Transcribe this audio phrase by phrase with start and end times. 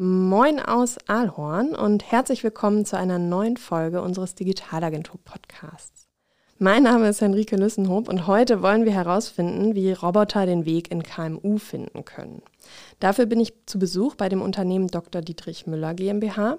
[0.00, 6.06] Moin aus Aalhorn und herzlich willkommen zu einer neuen Folge unseres Digitalagentur-Podcasts.
[6.60, 11.02] Mein Name ist Henrike Lüssenhoop und heute wollen wir herausfinden, wie Roboter den Weg in
[11.02, 12.42] KMU finden können.
[13.00, 15.20] Dafür bin ich zu Besuch bei dem Unternehmen Dr.
[15.20, 16.58] Dietrich Müller GmbH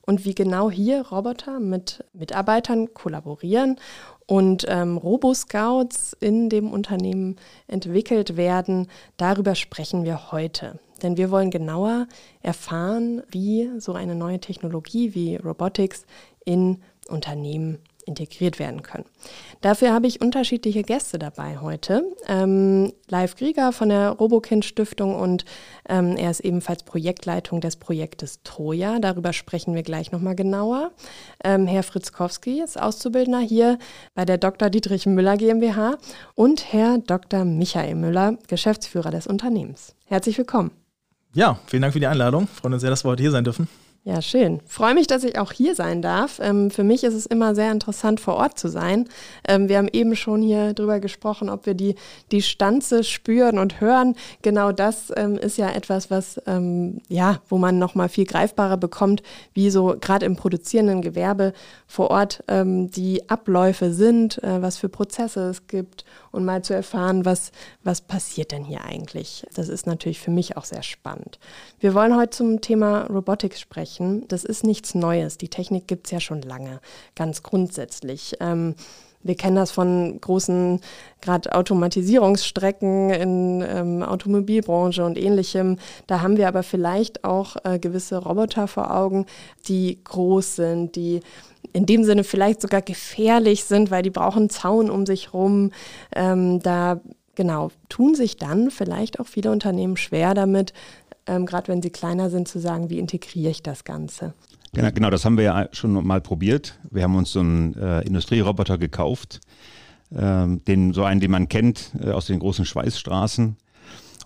[0.00, 3.76] und wie genau hier Roboter mit Mitarbeitern kollaborieren
[4.26, 7.36] und ähm, Roboscouts in dem Unternehmen
[7.66, 10.78] entwickelt werden, darüber sprechen wir heute.
[11.02, 12.06] Denn wir wollen genauer
[12.40, 16.04] erfahren, wie so eine neue Technologie wie Robotics
[16.44, 19.04] in Unternehmen integriert werden können.
[19.60, 22.02] Dafür habe ich unterschiedliche Gäste dabei heute.
[22.26, 25.44] Ähm, Live Grieger von der Robokind Stiftung und
[25.88, 28.98] ähm, er ist ebenfalls Projektleitung des Projektes Troja.
[28.98, 30.92] Darüber sprechen wir gleich nochmal genauer.
[31.44, 33.78] Ähm, Herr Fritzkowski ist Auszubildender hier
[34.14, 34.70] bei der Dr.
[34.70, 35.98] Dietrich Müller GmbH
[36.34, 37.44] und Herr Dr.
[37.44, 39.94] Michael Müller, Geschäftsführer des Unternehmens.
[40.06, 40.70] Herzlich willkommen.
[41.38, 42.48] Ja, vielen Dank für die Einladung.
[42.48, 43.68] Freuen uns sehr, dass wir heute hier sein dürfen.
[44.02, 44.60] Ja, schön.
[44.66, 46.40] Freue mich, dass ich auch hier sein darf.
[46.42, 49.08] Ähm, für mich ist es immer sehr interessant, vor Ort zu sein.
[49.46, 51.94] Ähm, wir haben eben schon hier drüber gesprochen, ob wir die,
[52.32, 54.16] die Stanze spüren und hören.
[54.42, 59.22] Genau das ähm, ist ja etwas, was, ähm, ja, wo man nochmal viel greifbarer bekommt,
[59.54, 61.52] wie so gerade im produzierenden Gewerbe
[61.86, 66.74] vor Ort ähm, die Abläufe sind, äh, was für Prozesse es gibt und mal zu
[66.74, 69.46] erfahren, was, was passiert denn hier eigentlich.
[69.54, 71.38] Das ist natürlich für mich auch sehr spannend.
[71.80, 74.26] Wir wollen heute zum Thema Robotics sprechen.
[74.28, 75.38] Das ist nichts Neues.
[75.38, 76.80] Die Technik gibt es ja schon lange,
[77.14, 78.36] ganz grundsätzlich.
[78.40, 78.74] Ähm,
[79.22, 80.80] wir kennen das von großen,
[81.20, 85.78] gerade Automatisierungsstrecken in ähm, Automobilbranche und ähnlichem.
[86.06, 89.26] Da haben wir aber vielleicht auch äh, gewisse Roboter vor Augen,
[89.66, 91.20] die groß sind, die
[91.72, 95.70] in dem Sinne vielleicht sogar gefährlich sind, weil die brauchen Zaun um sich rum.
[96.14, 97.00] Ähm, da
[97.34, 100.72] genau tun sich dann vielleicht auch viele Unternehmen schwer damit,
[101.26, 104.34] ähm, gerade wenn sie kleiner sind, zu sagen, wie integriere ich das Ganze.
[104.72, 106.78] Genau, genau, das haben wir ja schon mal probiert.
[106.90, 109.40] Wir haben uns so einen äh, Industrieroboter gekauft,
[110.14, 113.56] ähm, den so einen, den man kennt äh, aus den großen Schweißstraßen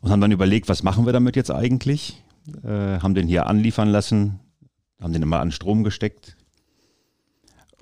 [0.00, 2.22] und haben dann überlegt, was machen wir damit jetzt eigentlich?
[2.64, 4.40] Äh, haben den hier anliefern lassen,
[5.00, 6.36] haben den immer an Strom gesteckt,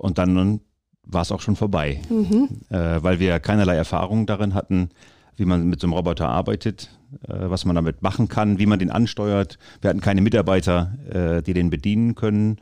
[0.01, 0.61] und dann
[1.03, 2.49] war es auch schon vorbei, mhm.
[2.69, 4.89] äh, weil wir keinerlei Erfahrung darin hatten,
[5.35, 6.89] wie man mit so einem Roboter arbeitet,
[7.27, 9.59] äh, was man damit machen kann, wie man den ansteuert.
[9.79, 12.57] Wir hatten keine Mitarbeiter, äh, die den bedienen können.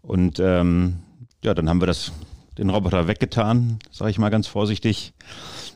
[0.00, 1.00] Und ähm,
[1.44, 2.12] ja, dann haben wir das,
[2.56, 5.12] den Roboter weggetan, sage ich mal ganz vorsichtig,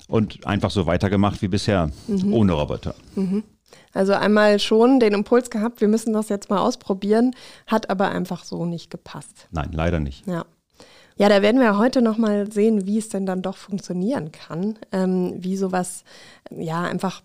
[0.08, 2.32] und einfach so weitergemacht wie bisher, mhm.
[2.32, 2.94] ohne Roboter.
[3.16, 3.42] Mhm.
[3.92, 7.34] Also einmal schon den Impuls gehabt, wir müssen das jetzt mal ausprobieren,
[7.66, 9.48] hat aber einfach so nicht gepasst.
[9.50, 10.26] Nein, leider nicht.
[10.26, 10.44] Ja.
[11.19, 15.34] Ja, da werden wir heute nochmal sehen, wie es denn dann doch funktionieren kann, ähm,
[15.38, 16.04] wie sowas
[16.50, 17.22] ja einfach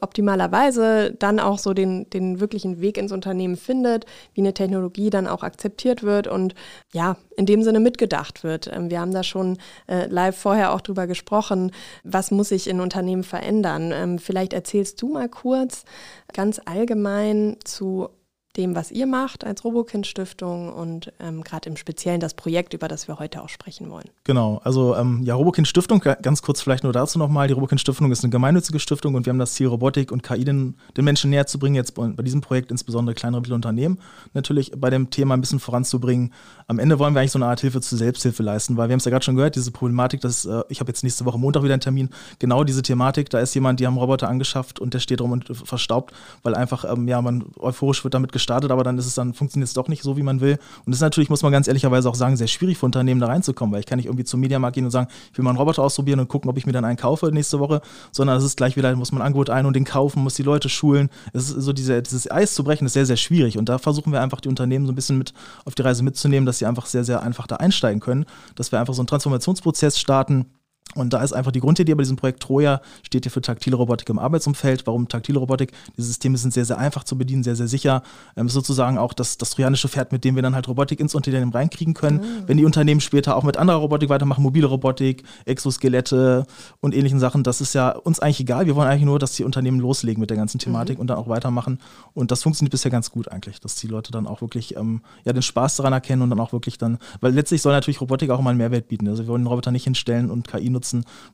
[0.00, 5.26] optimalerweise dann auch so den, den wirklichen Weg ins Unternehmen findet, wie eine Technologie dann
[5.26, 6.54] auch akzeptiert wird und
[6.92, 8.70] ja, in dem Sinne mitgedacht wird.
[8.72, 9.58] Ähm, wir haben da schon
[9.88, 11.72] äh, live vorher auch drüber gesprochen,
[12.04, 13.90] was muss sich in Unternehmen verändern.
[13.92, 15.84] Ähm, vielleicht erzählst du mal kurz
[16.32, 18.10] ganz allgemein zu
[18.56, 23.08] dem, was ihr macht als Robokind-Stiftung und ähm, gerade im Speziellen das Projekt, über das
[23.08, 24.08] wir heute auch sprechen wollen.
[24.22, 27.48] Genau, also ähm, ja, Robokind-Stiftung, ganz kurz vielleicht nur dazu nochmal.
[27.48, 30.76] Die Robokind-Stiftung ist eine gemeinnützige Stiftung und wir haben das Ziel, Robotik und KI den,
[30.96, 33.98] den Menschen näher zu bringen, jetzt bei, diesem Projekt insbesondere kleinere Unternehmen
[34.34, 36.32] natürlich bei dem Thema ein bisschen voranzubringen.
[36.68, 38.98] Am Ende wollen wir eigentlich so eine Art Hilfe zur Selbsthilfe leisten, weil wir haben
[38.98, 41.64] es ja gerade schon gehört, diese Problematik, dass äh, ich habe jetzt nächste Woche Montag
[41.64, 45.00] wieder einen Termin, genau diese Thematik, da ist jemand, die haben Roboter angeschafft und der
[45.00, 46.14] steht rum und verstaubt,
[46.44, 49.32] weil einfach, ähm, ja, man euphorisch wird damit gestartet gestartet, aber dann ist es dann,
[49.32, 50.58] funktioniert es doch nicht so, wie man will.
[50.84, 53.26] Und das ist natürlich, muss man ganz ehrlicherweise auch sagen, sehr schwierig für Unternehmen da
[53.26, 55.58] reinzukommen, weil ich kann nicht irgendwie zum Mediamarkt gehen und sagen, ich will mal einen
[55.58, 57.80] Roboter ausprobieren und gucken, ob ich mir dann einen kaufe nächste Woche,
[58.12, 60.42] sondern es ist gleich wieder, muss man ein Angebot ein und den kaufen, muss die
[60.42, 61.08] Leute schulen.
[61.32, 63.56] Es ist so diese, dieses Eis zu brechen, ist sehr, sehr schwierig.
[63.56, 65.32] Und da versuchen wir einfach die Unternehmen so ein bisschen mit
[65.64, 68.26] auf die Reise mitzunehmen, dass sie einfach sehr, sehr einfach da einsteigen können,
[68.56, 70.46] dass wir einfach so einen Transformationsprozess starten
[70.94, 74.08] und da ist einfach die Grundidee bei diesem Projekt Troja, steht hier für taktile Robotik
[74.08, 74.86] im Arbeitsumfeld.
[74.86, 75.72] Warum taktile Robotik?
[75.96, 78.02] Die Systeme sind sehr, sehr einfach zu bedienen, sehr, sehr sicher.
[78.36, 81.52] Ähm, sozusagen auch das, das trojanische Pferd, mit dem wir dann halt Robotik ins Unternehmen
[81.52, 82.18] reinkriegen können.
[82.18, 82.42] Mhm.
[82.46, 86.46] Wenn die Unternehmen später auch mit anderer Robotik weitermachen, mobile Robotik, Exoskelette
[86.80, 88.66] und ähnlichen Sachen, das ist ja uns eigentlich egal.
[88.66, 91.02] Wir wollen eigentlich nur, dass die Unternehmen loslegen mit der ganzen Thematik mhm.
[91.02, 91.78] und dann auch weitermachen.
[92.12, 95.32] Und das funktioniert bisher ganz gut eigentlich, dass die Leute dann auch wirklich ähm, ja,
[95.32, 98.40] den Spaß daran erkennen und dann auch wirklich dann, weil letztlich soll natürlich Robotik auch
[98.40, 99.08] mal einen Mehrwert bieten.
[99.08, 100.83] Also wir wollen den Roboter nicht hinstellen und KI nutzen,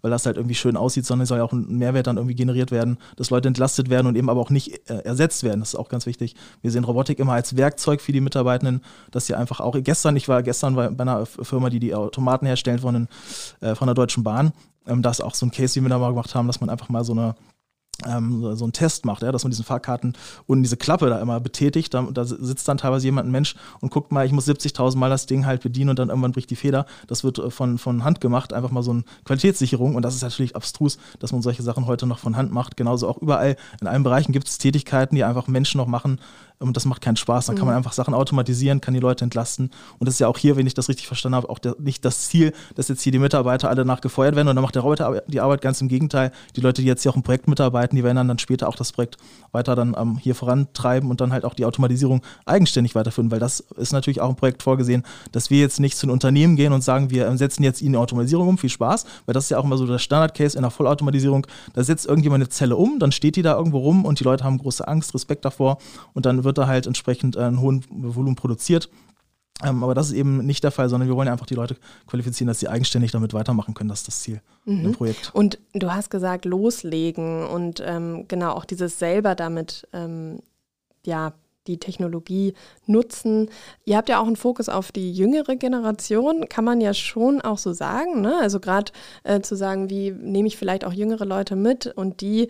[0.02, 2.35] weil das halt irgendwie schön aussieht, sondern es soll ja auch ein Mehrwert dann irgendwie
[2.35, 5.61] generiert werden, dass Leute entlastet werden und eben aber auch nicht äh, ersetzt werden.
[5.61, 6.37] Das ist auch ganz wichtig.
[6.62, 10.29] Wir sehen Robotik immer als Werkzeug für die Mitarbeitenden, dass sie einfach auch gestern, ich
[10.29, 13.08] war gestern bei, bei einer Firma, die die Automaten herstellt von, den,
[13.61, 14.52] äh, von der Deutschen Bahn,
[14.87, 16.70] ähm, das ist auch so ein Case, den wir da mal gemacht haben, dass man
[16.70, 17.35] einfach mal so eine
[18.07, 20.15] ähm, so einen Test macht, ja, dass man diesen Fahrkarten
[20.47, 21.93] und diese Klappe da immer betätigt.
[21.95, 25.11] Da, da sitzt dann teilweise jemand, ein Mensch, und guckt mal, ich muss 70.000 Mal
[25.11, 26.87] das Ding halt bedienen und dann irgendwann bricht die Feder.
[27.07, 29.95] Das wird äh, von, von Hand gemacht, einfach mal so eine Qualitätssicherung.
[29.95, 32.77] Und das ist natürlich abstrus, dass man solche Sachen heute noch von Hand macht.
[32.77, 36.21] Genauso auch überall in allen Bereichen gibt es Tätigkeiten, die einfach Menschen noch machen,
[36.61, 37.47] und das macht keinen Spaß.
[37.47, 37.79] Dann kann man mhm.
[37.79, 39.71] einfach Sachen automatisieren, kann die Leute entlasten.
[39.99, 42.05] Und das ist ja auch hier, wenn ich das richtig verstanden habe, auch der, nicht
[42.05, 45.23] das Ziel, dass jetzt hier die Mitarbeiter alle nachgefeuert werden und dann macht der Roboter
[45.27, 46.33] die Arbeit ganz im Gegenteil.
[46.57, 48.77] Die Leute, die jetzt hier auch im Projekt mitarbeiten, die werden dann, dann später auch
[48.77, 49.17] das Projekt
[49.53, 53.61] weiter dann ähm, hier vorantreiben und dann halt auch die Automatisierung eigenständig weiterführen, weil das
[53.77, 55.03] ist natürlich auch im Projekt vorgesehen,
[55.33, 57.99] dass wir jetzt nicht zu einem Unternehmen gehen und sagen, wir setzen jetzt ihnen die
[57.99, 60.71] Automatisierung um, viel Spaß, weil das ist ja auch immer so der Standard-Case in der
[60.71, 61.47] Vollautomatisierung.
[61.73, 64.45] Da setzt irgendjemand eine Zelle um, dann steht die da irgendwo rum und die Leute
[64.45, 65.79] haben große Angst, Respekt davor
[66.12, 68.88] und dann wird da halt entsprechend äh, einen hohen Volumen produziert.
[69.62, 71.76] Ähm, aber das ist eben nicht der Fall, sondern wir wollen einfach die Leute
[72.06, 73.91] qualifizieren, dass sie eigenständig damit weitermachen können.
[73.91, 74.87] Das ist das Ziel mhm.
[74.87, 75.31] im Projekt.
[75.35, 80.41] Und du hast gesagt, loslegen und ähm, genau auch dieses selber damit, ähm,
[81.05, 81.35] ja,
[81.67, 82.55] die Technologie
[82.87, 83.50] nutzen.
[83.85, 87.58] Ihr habt ja auch einen Fokus auf die jüngere Generation, kann man ja schon auch
[87.58, 88.23] so sagen.
[88.23, 88.37] Ne?
[88.41, 88.93] Also gerade
[89.25, 92.49] äh, zu sagen, wie nehme ich vielleicht auch jüngere Leute mit und die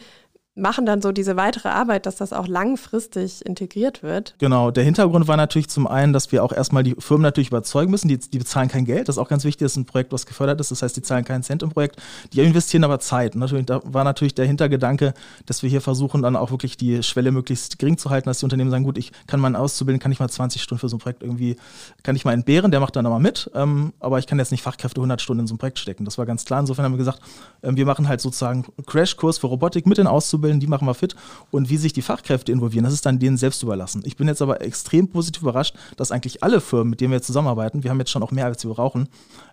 [0.57, 4.35] machen dann so diese weitere Arbeit, dass das auch langfristig integriert wird.
[4.39, 7.91] Genau, der Hintergrund war natürlich zum einen, dass wir auch erstmal die Firmen natürlich überzeugen
[7.91, 10.13] müssen, die, die bezahlen kein Geld, das ist auch ganz wichtig, das ist ein Projekt,
[10.13, 12.03] was gefördert ist, das heißt, die zahlen keinen Cent im Projekt,
[12.33, 13.37] die investieren aber Zeit.
[13.37, 15.15] Natürlich, da war natürlich der Hintergedanke,
[15.47, 18.45] dass wir hier versuchen, dann auch wirklich die Schwelle möglichst gering zu halten, dass die
[18.45, 21.01] Unternehmen sagen, gut, ich kann meinen Auszubilden, kann ich mal 20 Stunden für so ein
[21.01, 21.57] Projekt irgendwie,
[22.03, 24.63] kann ich mal entbehren, der macht dann aber mit, ähm, aber ich kann jetzt nicht
[24.63, 26.05] Fachkräfte 100 Stunden in so ein Projekt stecken.
[26.05, 26.61] Das war ganz klar.
[26.61, 27.21] Insofern haben wir gesagt,
[27.63, 31.15] äh, wir machen halt sozusagen Crashkurs für Robotik mit den Auszubildenden, die machen wir fit
[31.51, 34.03] und wie sich die Fachkräfte involvieren, das ist dann denen selbst überlassen.
[34.05, 37.83] Ich bin jetzt aber extrem positiv überrascht, dass eigentlich alle Firmen, mit denen wir zusammenarbeiten,
[37.83, 39.09] wir haben jetzt schon auch mehr, als wir brauchen,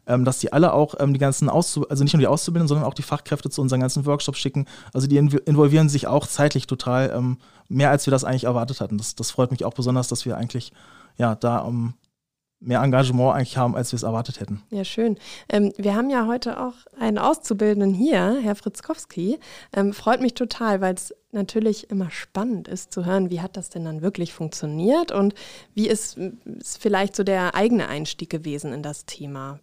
[0.07, 2.86] ähm, dass die alle auch ähm, die ganzen Auszubildenden, also nicht nur die Auszubildenden, sondern
[2.86, 4.66] auch die Fachkräfte zu unseren ganzen Workshops schicken.
[4.94, 7.38] Also die involvieren sich auch zeitlich total ähm,
[7.69, 8.98] mehr, als wir das eigentlich erwartet hatten.
[8.98, 10.72] Das, das freut mich auch besonders, dass wir eigentlich
[11.18, 11.94] ja da um,
[12.59, 14.63] mehr Engagement eigentlich haben, als wir es erwartet hätten.
[14.69, 15.18] Ja, schön.
[15.50, 19.39] Ähm, wir haben ja heute auch einen Auszubildenden hier, Herr Fritzkowski.
[19.74, 23.69] Ähm, freut mich total, weil es natürlich immer spannend ist zu hören, wie hat das
[23.69, 25.36] denn dann wirklich funktioniert und
[25.75, 29.59] wie ist, ist vielleicht so der eigene Einstieg gewesen in das Thema?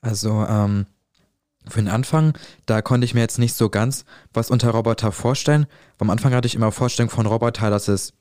[0.00, 0.86] Also, ähm,
[1.66, 2.36] für den Anfang,
[2.66, 5.66] da konnte ich mir jetzt nicht so ganz was unter Roboter vorstellen.
[5.98, 8.14] Am Anfang hatte ich immer Vorstellung von Roboter, dass es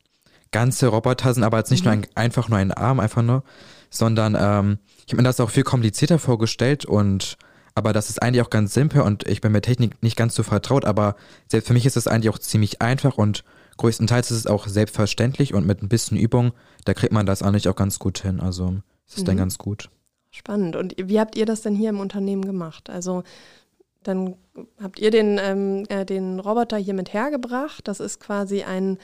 [0.52, 1.92] ganze Roboter sind, aber jetzt nicht mhm.
[1.92, 3.44] nur ein, einfach nur ein Arm, einfach nur,
[3.90, 7.38] sondern ähm, ich habe mir das auch viel komplizierter vorgestellt und
[7.76, 10.42] aber das ist eigentlich auch ganz simpel und ich bin mit Technik nicht ganz so
[10.42, 11.16] vertraut, aber
[11.48, 13.44] selbst für mich ist es eigentlich auch ziemlich einfach und
[13.78, 16.54] größtenteils ist es auch selbstverständlich und mit ein bisschen Übung,
[16.86, 18.40] da kriegt man das eigentlich auch ganz gut hin.
[18.40, 18.78] Also
[19.08, 19.26] es ist mhm.
[19.26, 19.90] dann ganz gut.
[20.32, 20.76] Spannend.
[20.76, 22.90] Und wie habt ihr das denn hier im Unternehmen gemacht?
[22.90, 23.24] Also
[24.04, 24.36] dann
[24.82, 27.88] habt ihr den, ähm, äh, den Roboter hier mit hergebracht.
[27.88, 28.98] Das ist quasi ein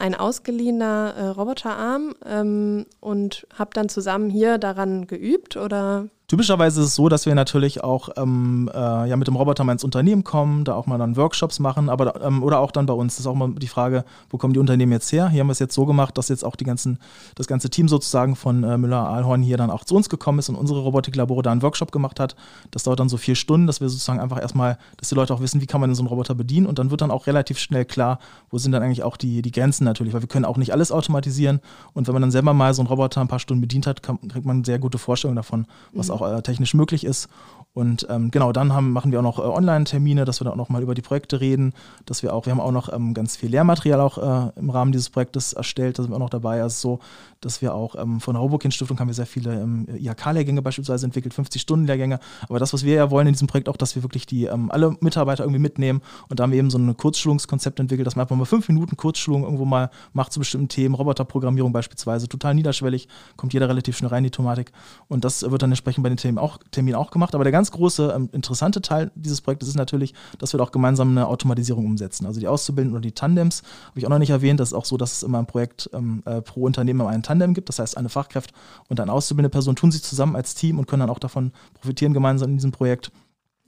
[0.00, 6.86] ein ausgeliehener äh, Roboterarm ähm, und habe dann zusammen hier daran geübt oder Typischerweise ist
[6.86, 10.22] es so, dass wir natürlich auch ähm, äh, ja, mit dem Roboter mal ins Unternehmen
[10.22, 13.16] kommen, da auch mal dann Workshops machen, aber ähm, oder auch dann bei uns.
[13.16, 15.28] Das ist auch mal die Frage, wo kommen die Unternehmen jetzt her?
[15.28, 17.00] Hier haben wir es jetzt so gemacht, dass jetzt auch die ganzen,
[17.34, 20.54] das ganze Team sozusagen von äh, Müller-Ahlhorn hier dann auch zu uns gekommen ist und
[20.54, 22.36] unsere Robotiklabore da einen Workshop gemacht hat.
[22.70, 25.40] Das dauert dann so vier Stunden, dass wir sozusagen einfach erstmal, dass die Leute auch
[25.40, 27.84] wissen, wie kann man so einen Roboter bedienen und dann wird dann auch relativ schnell
[27.84, 28.20] klar,
[28.52, 30.92] wo sind dann eigentlich auch die, die Grenzen natürlich, weil wir können auch nicht alles
[30.92, 31.58] automatisieren
[31.92, 34.20] und wenn man dann selber mal so einen Roboter ein paar Stunden bedient hat, kann,
[34.28, 36.19] kriegt man eine sehr gute Vorstellung davon, was mhm.
[36.20, 37.28] Auch äh, technisch möglich ist.
[37.72, 40.58] Und ähm, genau, dann haben, machen wir auch noch äh, Online-Termine, dass wir dann auch
[40.58, 41.72] noch mal über die Projekte reden,
[42.04, 44.90] dass wir auch, wir haben auch noch ähm, ganz viel Lehrmaterial auch äh, im Rahmen
[44.90, 46.62] dieses Projektes erstellt, da sind wir auch noch dabei.
[46.62, 47.00] Also so,
[47.40, 51.32] dass wir auch ähm, von der Hobokin-Stiftung haben wir sehr viele ähm, IHK-Lehrgänge beispielsweise entwickelt,
[51.32, 52.18] 50-Stunden-Lehrgänge.
[52.48, 54.70] Aber das, was wir ja wollen in diesem Projekt auch, dass wir wirklich die ähm,
[54.72, 56.02] alle Mitarbeiter irgendwie mitnehmen.
[56.28, 58.96] Und da haben wir eben so ein Kurzschulungskonzept entwickelt, dass man einfach mal fünf Minuten
[58.96, 64.10] Kurzschulung irgendwo mal macht zu bestimmten Themen, Roboterprogrammierung beispielsweise, total niederschwellig, kommt jeder relativ schnell
[64.10, 64.72] rein in die Thematik.
[65.06, 67.34] Und das wird dann entsprechend bei den Themen auch, Terminen auch gemacht.
[67.34, 71.10] Aber der ganz große, ähm, interessante Teil dieses Projektes ist natürlich, dass wir auch gemeinsam
[71.10, 72.24] eine Automatisierung umsetzen.
[72.24, 74.86] Also die Auszubildenden oder die Tandems, habe ich auch noch nicht erwähnt, das ist auch
[74.86, 77.68] so, dass es immer ein Projekt ähm, äh, pro Unternehmen einen Tandem gibt.
[77.68, 78.54] Das heißt, eine Fachkraft
[78.88, 82.14] und eine auszubildende Person tun sich zusammen als Team und können dann auch davon profitieren
[82.14, 83.12] gemeinsam in diesem Projekt.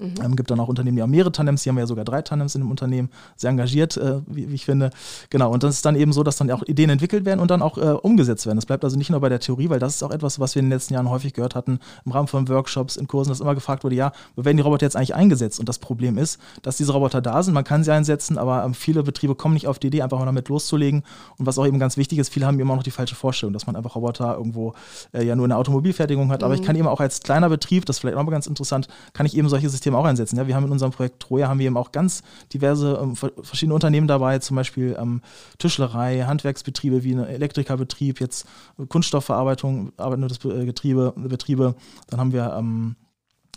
[0.03, 0.25] Mhm.
[0.25, 2.55] Ähm, gibt dann auch Unternehmen, die haben mehrere Tandems, die haben ja sogar drei Tandems
[2.55, 4.91] in dem Unternehmen, sehr engagiert, äh, wie, wie, ich finde.
[5.31, 7.63] Genau, und das ist dann eben so, dass dann auch Ideen entwickelt werden und dann
[7.63, 8.57] auch äh, umgesetzt werden.
[8.57, 10.61] Das bleibt also nicht nur bei der Theorie, weil das ist auch etwas, was wir
[10.61, 13.55] in den letzten Jahren häufig gehört hatten, im Rahmen von Workshops, in Kursen, dass immer
[13.55, 15.61] gefragt wurde, ja, wo werden die Roboter jetzt eigentlich eingesetzt?
[15.61, 18.75] Und das Problem ist, dass diese Roboter da sind, man kann sie einsetzen, aber ähm,
[18.75, 21.03] viele Betriebe kommen nicht auf die Idee, einfach mal damit loszulegen.
[21.39, 23.67] Und was auch eben ganz wichtig ist, viele haben immer noch die falsche Vorstellung, dass
[23.67, 24.75] man einfach Roboter irgendwo
[25.13, 26.41] äh, ja nur in der Automobilfertigung hat.
[26.41, 26.45] Mhm.
[26.45, 28.89] Aber ich kann eben auch als kleiner Betrieb, das ist vielleicht auch mal ganz interessant,
[29.13, 30.37] kann ich eben solche Systeme eben auch einsetzen.
[30.37, 32.23] Ja, wir haben in unserem Projekt Troja haben wir eben auch ganz
[32.53, 35.21] diverse ähm, verschiedene Unternehmen dabei, zum Beispiel ähm,
[35.59, 38.47] Tischlerei, Handwerksbetriebe wie ein Elektrikerbetrieb, jetzt
[38.89, 41.75] Kunststoffverarbeitung, arbeitendes Getriebe, Betriebe.
[42.09, 42.97] Dann haben wir ähm,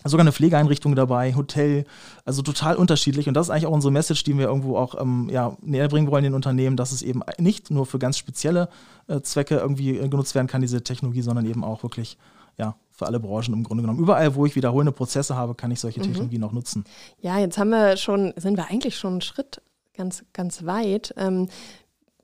[0.04, 1.86] sogar eine Pflegeeinrichtung dabei, Hotel,
[2.26, 3.28] also total unterschiedlich.
[3.28, 6.10] Und das ist eigentlich auch unsere Message, die wir irgendwo auch ähm, ja, näher bringen
[6.12, 8.70] wollen den Unternehmen, dass es eben nicht nur für ganz spezielle
[9.08, 12.18] äh, Zwecke irgendwie äh, genutzt werden kann, diese Technologie, sondern eben auch wirklich
[12.58, 14.00] ja, für alle Branchen im Grunde genommen.
[14.00, 16.06] Überall, wo ich wiederholende Prozesse habe, kann ich solche mhm.
[16.06, 16.86] Technologien auch nutzen.
[17.20, 19.62] Ja, jetzt haben wir schon, sind wir eigentlich schon einen Schritt
[19.96, 21.14] ganz, ganz weit.
[21.18, 21.50] Ähm,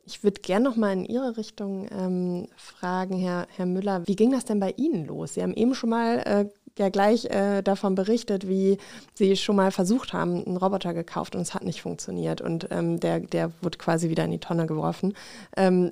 [0.05, 4.07] ich würde gerne noch mal in Ihre Richtung ähm, fragen, Herr, Herr Müller.
[4.07, 5.35] Wie ging das denn bei Ihnen los?
[5.35, 6.45] Sie haben eben schon mal äh,
[6.77, 8.77] ja gleich äh, davon berichtet, wie
[9.13, 12.99] Sie schon mal versucht haben, einen Roboter gekauft und es hat nicht funktioniert und ähm,
[12.99, 15.13] der, der wurde quasi wieder in die Tonne geworfen.
[15.55, 15.91] Ähm,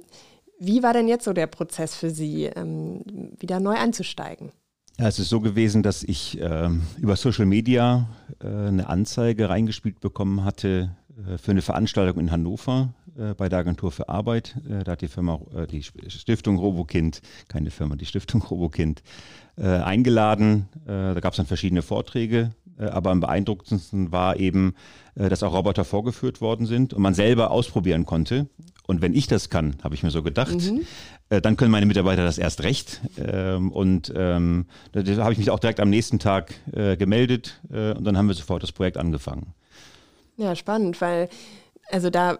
[0.59, 3.01] wie war denn jetzt so der Prozess für Sie, ähm,
[3.39, 4.51] wieder neu einzusteigen?
[4.99, 8.09] Ja, es ist so gewesen, dass ich äh, über Social Media
[8.43, 10.95] äh, eine Anzeige reingespielt bekommen hatte
[11.27, 14.55] äh, für eine Veranstaltung in Hannover äh, bei der Agentur für Arbeit.
[14.69, 19.03] Äh, da hat die Firma, äh, die Stiftung Robokind, keine Firma, die Stiftung Robokind,
[19.57, 20.69] eingeladen.
[20.85, 24.73] da gab es dann verschiedene Vorträge, aber am beeindruckendsten war eben,
[25.15, 28.47] dass auch Roboter vorgeführt worden sind und man selber ausprobieren konnte.
[28.89, 30.85] Und wenn ich das kann, habe ich mir so gedacht, mhm.
[31.29, 33.01] dann können meine Mitarbeiter das erst recht.
[33.17, 38.17] Ähm, und ähm, da habe ich mich auch direkt am nächsten Tag gemeldet und dann
[38.17, 39.53] haben wir sofort das Projekt angefangen.
[40.37, 41.29] Ja, spannend, weil
[41.91, 42.39] also da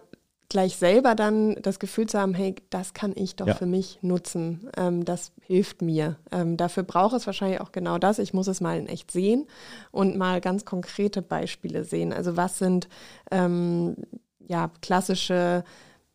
[0.50, 3.54] gleich selber dann das Gefühl zu haben, hey, das kann ich doch ja.
[3.54, 6.16] für mich nutzen, ähm, das hilft mir.
[6.32, 8.18] Ähm, dafür braucht es wahrscheinlich auch genau das.
[8.18, 9.46] Ich muss es mal in echt sehen
[9.92, 12.12] und mal ganz konkrete Beispiele sehen.
[12.12, 12.88] Also was sind
[13.30, 13.96] ähm,
[14.46, 15.64] ja klassische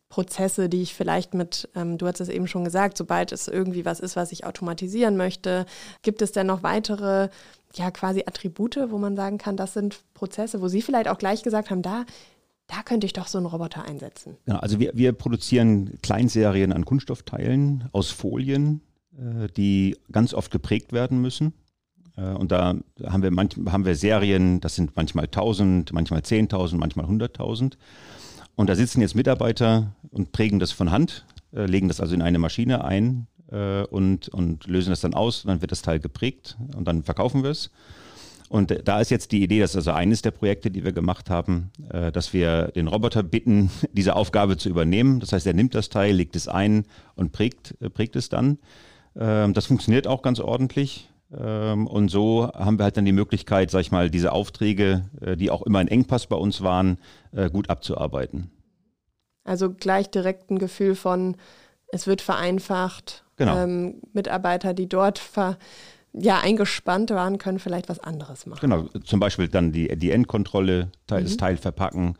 [0.08, 3.84] Prozesse, die ich vielleicht mit, ähm, du hast es eben schon gesagt, sobald es irgendwie
[3.84, 5.66] was ist, was ich automatisieren möchte,
[6.02, 7.28] gibt es denn noch weitere,
[7.74, 11.42] ja, quasi Attribute, wo man sagen kann, das sind Prozesse, wo Sie vielleicht auch gleich
[11.42, 12.04] gesagt haben, da,
[12.68, 14.36] da könnte ich doch so einen Roboter einsetzen.
[14.46, 18.82] Ja, also wir, wir produzieren Kleinserien an Kunststoffteilen aus Folien,
[19.18, 21.52] äh, die ganz oft geprägt werden müssen.
[22.16, 26.76] Äh, und da haben wir, manch, haben wir Serien, das sind manchmal 1000, manchmal 10.000,
[26.76, 27.74] manchmal 100.000.
[28.56, 32.22] Und da sitzen jetzt Mitarbeiter und prägen das von Hand, äh, legen das also in
[32.22, 35.44] eine Maschine ein äh, und, und lösen das dann aus.
[35.44, 37.70] Und dann wird das Teil geprägt und dann verkaufen wir es.
[38.48, 41.30] Und da ist jetzt die Idee, das ist also eines der Projekte, die wir gemacht
[41.30, 45.20] haben, äh, dass wir den Roboter bitten, diese Aufgabe zu übernehmen.
[45.20, 48.58] Das heißt, er nimmt das Teil, legt es ein und prägt, äh, prägt es dann.
[49.16, 51.10] Ähm, das funktioniert auch ganz ordentlich.
[51.32, 55.36] Ähm, und so haben wir halt dann die Möglichkeit, sag ich mal, diese Aufträge, äh,
[55.36, 56.98] die auch immer ein Engpass bei uns waren,
[57.32, 58.50] äh, gut abzuarbeiten.
[59.44, 61.36] Also gleich direkt ein Gefühl von,
[61.88, 63.24] es wird vereinfacht.
[63.36, 63.56] Genau.
[63.58, 65.58] Ähm, Mitarbeiter, die dort ver,
[66.12, 68.60] ja, eingespannt waren, können vielleicht was anderes machen.
[68.60, 71.24] Genau, zum Beispiel dann die, die Endkontrolle, Teil, mhm.
[71.24, 72.16] das Teil verpacken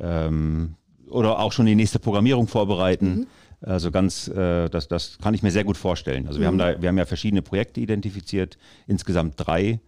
[0.00, 0.74] ähm,
[1.08, 3.20] oder auch schon die nächste Programmierung vorbereiten.
[3.20, 3.26] Mhm.
[3.60, 6.26] Also ganz, äh, das, das kann ich mir sehr gut vorstellen.
[6.26, 6.60] Also wir mhm.
[6.60, 9.80] haben da, wir haben ja verschiedene Projekte identifiziert, insgesamt drei,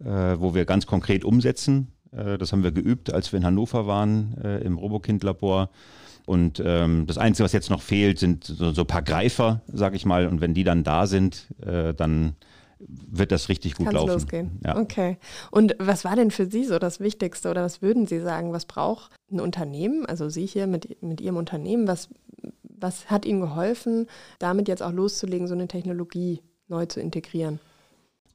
[0.00, 1.88] äh, wo wir ganz konkret umsetzen.
[2.12, 5.70] Äh, das haben wir geübt, als wir in Hannover waren, äh, im Robokind-Labor.
[6.26, 9.94] Und ähm, das Einzige, was jetzt noch fehlt, sind so, so ein paar Greifer, sag
[9.94, 10.26] ich mal.
[10.26, 12.34] Und wenn die dann da sind, äh, dann
[12.78, 14.12] wird das richtig gut Kann's laufen.
[14.12, 14.60] losgehen.
[14.64, 14.76] Ja.
[14.76, 15.18] Okay.
[15.50, 18.64] Und was war denn für Sie so das Wichtigste oder was würden Sie sagen, was
[18.64, 22.08] braucht ein Unternehmen, also Sie hier mit, mit Ihrem Unternehmen, was
[22.84, 24.06] was hat Ihnen geholfen,
[24.38, 27.58] damit jetzt auch loszulegen, so eine Technologie neu zu integrieren?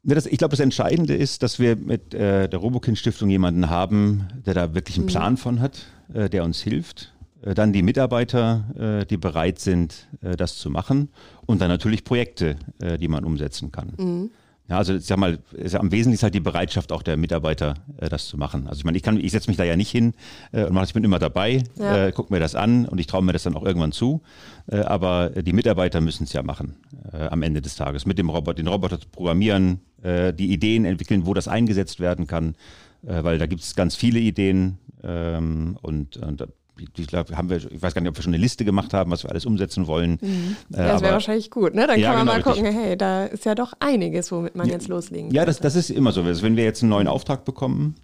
[0.04, 4.74] Ich glaube, das Entscheidende ist, dass wir mit äh, der Robokind-Stiftung jemanden haben, der da
[4.74, 5.10] wirklich einen mhm.
[5.10, 7.14] Plan von hat, äh, der uns hilft.
[7.42, 11.10] Äh, dann die Mitarbeiter, die bereit sind, das zu machen.
[11.46, 12.58] Und dann natürlich Projekte,
[13.00, 13.94] die man umsetzen kann.
[13.98, 14.32] Mhm.
[14.70, 15.40] Ja, also ich sag mal,
[15.74, 18.68] am Wesentlichen ist halt die Bereitschaft auch der Mitarbeiter, äh, das zu machen.
[18.68, 20.14] Also ich meine, ich kann, ich setze mich da ja nicht hin
[20.52, 22.08] äh, und mache, ich bin immer dabei, ja.
[22.08, 24.22] äh, gucke mir das an und ich traue mir das dann auch irgendwann zu.
[24.68, 26.76] Äh, aber die Mitarbeiter müssen es ja machen
[27.12, 28.06] äh, am Ende des Tages.
[28.06, 32.28] Mit dem Roboter, den Roboter zu programmieren, äh, die Ideen entwickeln, wo das eingesetzt werden
[32.28, 32.56] kann,
[33.08, 36.48] äh, weil da gibt es ganz viele Ideen ähm, und, und
[36.98, 39.12] ich glaube, haben wir, ich weiß gar nicht, ob wir schon eine Liste gemacht haben,
[39.12, 40.18] was wir alles umsetzen wollen.
[40.22, 40.56] Mhm.
[40.74, 41.88] Äh, ja, das wäre wahrscheinlich gut, ne?
[41.88, 42.84] Dann ja, kann man genau, mal gucken, richtig.
[42.84, 45.36] hey, da ist ja doch einiges, womit man jetzt loslegen kann.
[45.36, 46.26] Ja, das, das ist immer so.
[46.26, 47.96] Wenn wir jetzt einen neuen Auftrag bekommen,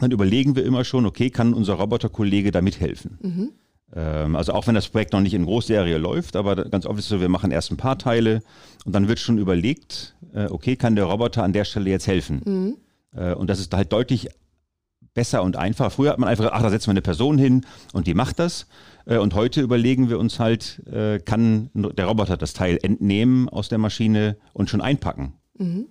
[0.00, 3.18] dann überlegen wir immer schon, okay, kann unser Roboterkollege da mithelfen?
[3.22, 3.52] Mhm.
[3.94, 7.06] Ähm, also auch wenn das Projekt noch nicht in Großserie läuft, aber ganz oft ist
[7.06, 8.42] es so, wir machen erst ein paar Teile
[8.84, 12.42] und dann wird schon überlegt, äh, okay, kann der Roboter an der Stelle jetzt helfen?
[12.44, 12.76] Mhm.
[13.16, 14.28] Äh, und das ist halt deutlich
[15.16, 15.90] besser und einfacher.
[15.90, 18.68] Früher hat man einfach, ach, da setzen wir eine Person hin und die macht das.
[19.06, 23.68] Äh, und heute überlegen wir uns halt, äh, kann der Roboter das Teil entnehmen aus
[23.68, 25.32] der Maschine und schon einpacken.
[25.58, 25.86] Mhm.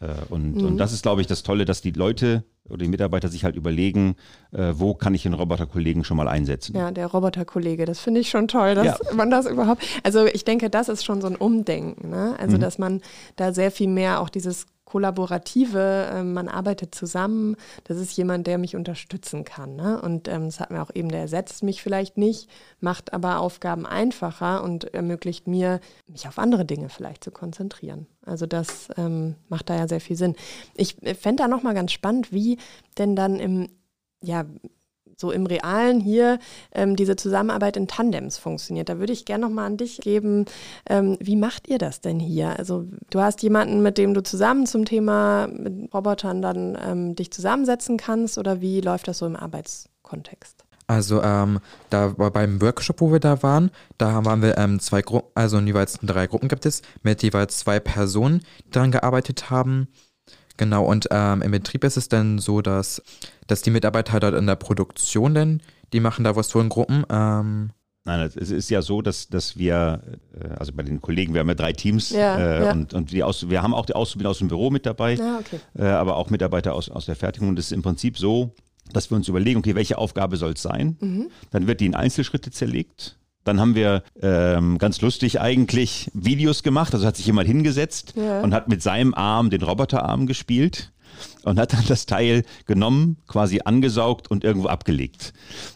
[0.00, 0.66] Äh, und, mhm.
[0.66, 3.56] und das ist, glaube ich, das Tolle, dass die Leute oder die Mitarbeiter sich halt
[3.56, 4.14] überlegen,
[4.52, 6.76] äh, wo kann ich den Roboterkollegen schon mal einsetzen.
[6.76, 8.96] Ja, der Roboterkollege, das finde ich schon toll, dass ja.
[9.14, 12.36] man das überhaupt, also ich denke, das ist schon so ein Umdenken, ne?
[12.38, 12.60] also mhm.
[12.60, 13.00] dass man
[13.36, 17.54] da sehr viel mehr auch dieses Kollaborative, äh, man arbeitet zusammen,
[17.84, 19.76] das ist jemand, der mich unterstützen kann.
[19.76, 20.02] Ne?
[20.02, 23.86] Und ähm, das hat mir auch eben, der ersetzt mich vielleicht nicht, macht aber Aufgaben
[23.86, 25.78] einfacher und ermöglicht mir,
[26.08, 28.08] mich auf andere Dinge vielleicht zu konzentrieren.
[28.26, 30.34] Also das ähm, macht da ja sehr viel Sinn.
[30.74, 32.58] Ich äh, fände da nochmal ganz spannend, wie
[32.98, 33.68] denn dann im,
[34.20, 34.44] ja,
[35.16, 36.38] so im Realen hier
[36.72, 38.88] ähm, diese Zusammenarbeit in Tandems funktioniert.
[38.88, 40.46] Da würde ich gerne nochmal an dich geben.
[40.88, 42.58] Ähm, wie macht ihr das denn hier?
[42.58, 47.32] Also du hast jemanden, mit dem du zusammen zum Thema mit Robotern dann ähm, dich
[47.32, 50.64] zusammensetzen kannst oder wie läuft das so im Arbeitskontext?
[50.90, 55.30] Also ähm, da beim Workshop, wo wir da waren, da waren wir ähm, zwei Gruppen,
[55.36, 59.86] also jeweils drei Gruppen gibt es, mit jeweils zwei Personen, die daran gearbeitet haben.
[60.60, 63.02] Genau, und ähm, im Betrieb ist es dann so, dass,
[63.46, 65.62] dass die Mitarbeiter dort in der Produktion denn,
[65.94, 67.02] die machen da was so in Gruppen.
[67.08, 67.70] Ähm,
[68.04, 70.02] Nein, es ist ja so, dass, dass wir,
[70.38, 72.72] äh, also bei den Kollegen, wir haben ja drei Teams ja, äh, ja.
[72.72, 75.38] und, und die aus, wir haben auch die Auszubildenden aus dem Büro mit dabei, ja,
[75.38, 75.60] okay.
[75.78, 77.48] äh, aber auch Mitarbeiter aus, aus der Fertigung.
[77.48, 78.52] Und es ist im Prinzip so,
[78.92, 80.98] dass wir uns überlegen, okay, welche Aufgabe soll es sein?
[81.00, 81.30] Mhm.
[81.52, 83.16] Dann wird die in Einzelschritte zerlegt
[83.50, 86.94] dann haben wir ähm, ganz lustig eigentlich Videos gemacht.
[86.94, 88.40] Also hat sich jemand hingesetzt ja.
[88.42, 90.92] und hat mit seinem Arm den Roboterarm gespielt
[91.42, 95.32] und hat dann das Teil genommen, quasi angesaugt und irgendwo abgelegt.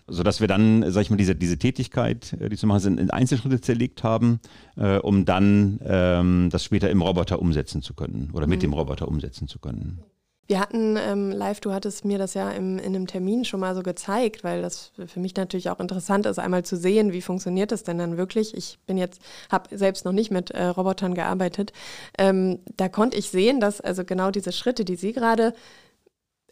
[0.07, 3.11] Sodass wir dann, sag ich mal, diese, diese Tätigkeit, äh, die zu machen sind, in
[3.11, 4.39] Einzelschritte zerlegt haben,
[4.77, 8.67] äh, um dann ähm, das später im Roboter umsetzen zu können oder mit mhm.
[8.67, 10.01] dem Roboter umsetzen zu können.
[10.47, 13.75] Wir hatten ähm, live, du hattest mir das ja im, in einem Termin schon mal
[13.75, 17.73] so gezeigt, weil das für mich natürlich auch interessant ist, einmal zu sehen, wie funktioniert
[17.73, 18.55] das denn dann wirklich.
[18.55, 21.73] Ich bin jetzt, habe selbst noch nicht mit äh, Robotern gearbeitet.
[22.19, 25.55] Ähm, da konnte ich sehen, dass also genau diese Schritte, die Sie gerade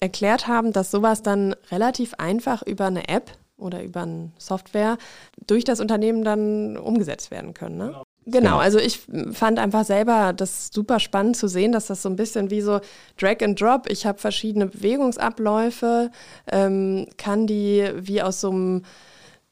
[0.00, 4.98] erklärt haben, dass sowas dann relativ einfach über eine App oder über eine Software
[5.46, 7.76] durch das Unternehmen dann umgesetzt werden können.
[7.76, 7.86] Ne?
[7.88, 8.04] Genau.
[8.24, 9.00] Genau, also ich
[9.32, 12.80] fand einfach selber das super spannend zu sehen, dass das so ein bisschen wie so
[13.18, 13.90] Drag and Drop.
[13.90, 16.10] Ich habe verschiedene Bewegungsabläufe,
[16.50, 18.82] ähm, kann die wie aus so einem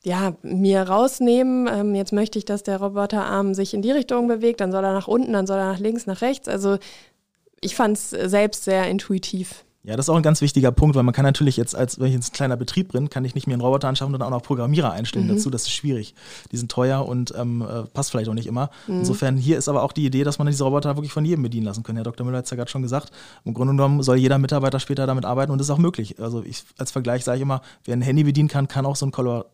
[0.02, 1.68] ja, mir rausnehmen.
[1.70, 4.92] Ähm, jetzt möchte ich, dass der Roboterarm sich in die Richtung bewegt, dann soll er
[4.92, 6.48] nach unten, dann soll er nach links, nach rechts.
[6.48, 6.78] Also
[7.60, 9.64] ich fand es selbst sehr intuitiv.
[9.82, 12.08] Ja, das ist auch ein ganz wichtiger Punkt, weil man kann natürlich jetzt, als wenn
[12.08, 14.28] ich jetzt ein kleiner Betrieb bin, kann ich nicht mir einen Roboter anschaffen und dann
[14.28, 15.36] auch noch Programmierer einstellen mhm.
[15.36, 15.48] dazu.
[15.48, 16.14] Das ist schwierig.
[16.52, 18.68] Die sind teuer und ähm, äh, passt vielleicht auch nicht immer.
[18.86, 18.98] Mhm.
[18.98, 21.64] Insofern, hier ist aber auch die Idee, dass man diese Roboter wirklich von jedem bedienen
[21.64, 21.96] lassen kann.
[21.96, 22.26] Herr Dr.
[22.26, 23.10] Müller hat es ja gerade schon gesagt.
[23.46, 26.20] Im Grunde genommen soll jeder Mitarbeiter später damit arbeiten und das ist auch möglich.
[26.20, 29.06] Also ich, als Vergleich sage ich immer, wer ein Handy bedienen kann, kann auch so
[29.06, 29.12] einen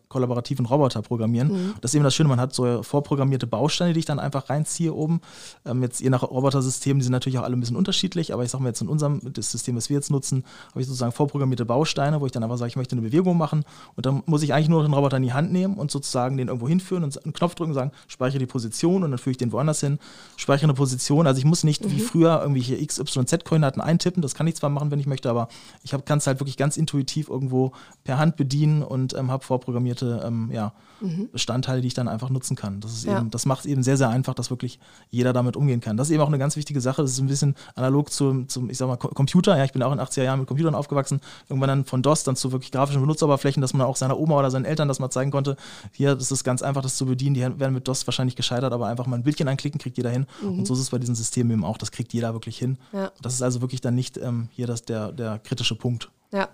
[0.09, 1.47] kollaborativen Roboter programmieren.
[1.53, 1.73] Mhm.
[1.79, 4.93] Das ist eben das Schöne, man hat so vorprogrammierte Bausteine, die ich dann einfach reinziehe
[4.93, 5.21] oben.
[5.65, 8.51] Ähm, jetzt je nach Robotersystem, die sind natürlich auch alle ein bisschen unterschiedlich, aber ich
[8.51, 11.11] sage mal jetzt in unserem, das System, was wir jetzt nutzen, habe ich so sozusagen
[11.11, 13.63] vorprogrammierte Bausteine, wo ich dann einfach sage, ich möchte eine Bewegung machen
[13.95, 16.47] und dann muss ich eigentlich nur den Roboter in die Hand nehmen und sozusagen den
[16.47, 19.37] irgendwo hinführen und einen Knopf drücken und sagen, speichere die Position und dann führe ich
[19.37, 19.99] den woanders hin,
[20.35, 21.27] speichere eine Position.
[21.27, 21.91] Also ich muss nicht mhm.
[21.91, 25.29] wie früher irgendwelche X, Y, Z-Koordinaten eintippen, das kann ich zwar machen, wenn ich möchte,
[25.29, 25.47] aber
[25.83, 27.71] ich kann es halt wirklich ganz intuitiv irgendwo
[28.03, 31.29] per Hand bedienen und ähm, habe vorprogrammierte ähm, ja, mhm.
[31.31, 32.79] Bestandteile, die ich dann einfach nutzen kann.
[32.79, 33.19] Das, ja.
[33.19, 35.97] eben, das macht es eben sehr, sehr einfach, dass wirklich jeder damit umgehen kann.
[35.97, 37.01] Das ist eben auch eine ganz wichtige Sache.
[37.01, 39.57] Das ist ein bisschen analog zum, zum ich sag mal, Computer.
[39.57, 41.21] Ja, ich bin auch in 80er Jahren mit Computern aufgewachsen.
[41.49, 44.51] Irgendwann dann von DOS dann zu wirklich grafischen Benutzeroberflächen, dass man auch seiner Oma oder
[44.51, 45.57] seinen Eltern das mal zeigen konnte.
[45.91, 47.33] Hier, das ist ganz einfach, das zu bedienen.
[47.33, 50.27] Die werden mit DOS wahrscheinlich gescheitert, aber einfach mal ein Bildchen anklicken, kriegt jeder hin.
[50.41, 50.59] Mhm.
[50.59, 51.77] Und so ist es bei diesen Systemen eben auch.
[51.77, 52.77] Das kriegt jeder wirklich hin.
[52.93, 53.11] Ja.
[53.21, 56.09] Das ist also wirklich dann nicht ähm, hier das, der, der kritische Punkt.
[56.31, 56.49] Ja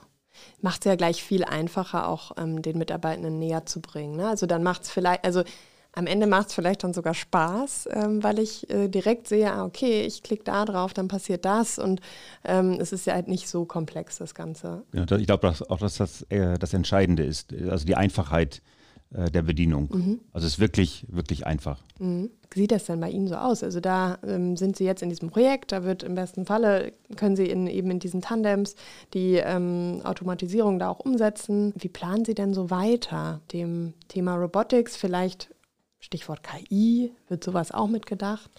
[0.62, 4.16] macht es ja gleich viel einfacher, auch ähm, den Mitarbeitenden näher zu bringen.
[4.16, 4.28] Ne?
[4.28, 5.44] Also dann macht es vielleicht, also
[5.94, 9.64] am Ende macht es vielleicht dann sogar Spaß, ähm, weil ich äh, direkt sehe, ah,
[9.64, 12.02] okay, ich klicke da drauf, dann passiert das und
[12.44, 14.84] ähm, es ist ja halt nicht so komplex, das Ganze.
[14.94, 18.62] Ja, ich glaube auch, dass das äh, das Entscheidende ist, also die Einfachheit
[19.14, 19.90] äh, der Bedienung.
[19.94, 20.20] Mhm.
[20.32, 21.80] Also es ist wirklich, wirklich einfach.
[22.00, 22.32] Mhm.
[22.50, 23.64] Wie sieht das denn bei Ihnen so aus?
[23.64, 27.36] Also da ähm, sind Sie jetzt in diesem Projekt, da wird im besten Falle, können
[27.36, 28.76] Sie in, eben in diesen Tandems
[29.14, 31.74] die ähm, Automatisierung da auch umsetzen.
[31.78, 33.42] Wie planen Sie denn so weiter?
[33.52, 35.53] Dem Thema Robotics, vielleicht
[36.04, 38.50] Stichwort KI, wird sowas auch mitgedacht?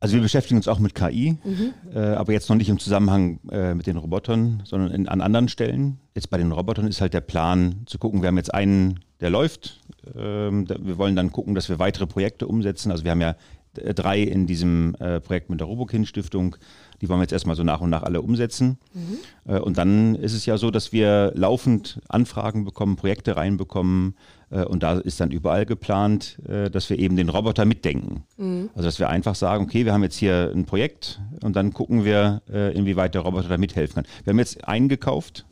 [0.00, 1.74] Also wir beschäftigen uns auch mit KI, mhm.
[1.94, 5.48] äh, aber jetzt noch nicht im Zusammenhang äh, mit den Robotern, sondern in, an anderen
[5.48, 5.98] Stellen.
[6.14, 9.30] Jetzt bei den Robotern ist halt der Plan zu gucken, wir haben jetzt einen, der
[9.30, 9.80] läuft.
[10.16, 12.90] Ähm, wir wollen dann gucken, dass wir weitere Projekte umsetzen.
[12.90, 13.36] Also wir haben ja
[13.74, 16.56] drei in diesem äh, Projekt mit der Robokind Stiftung.
[17.00, 18.78] Die wollen wir jetzt erstmal so nach und nach alle umsetzen.
[18.92, 19.52] Mhm.
[19.52, 24.14] Äh, und dann ist es ja so, dass wir laufend Anfragen bekommen, Projekte reinbekommen.
[24.50, 28.24] Äh, und da ist dann überall geplant, äh, dass wir eben den Roboter mitdenken.
[28.36, 28.70] Mhm.
[28.74, 32.04] Also dass wir einfach sagen, okay, wir haben jetzt hier ein Projekt und dann gucken
[32.04, 34.06] wir, äh, inwieweit der Roboter da mithelfen kann.
[34.24, 35.44] Wir haben jetzt einen gekauft.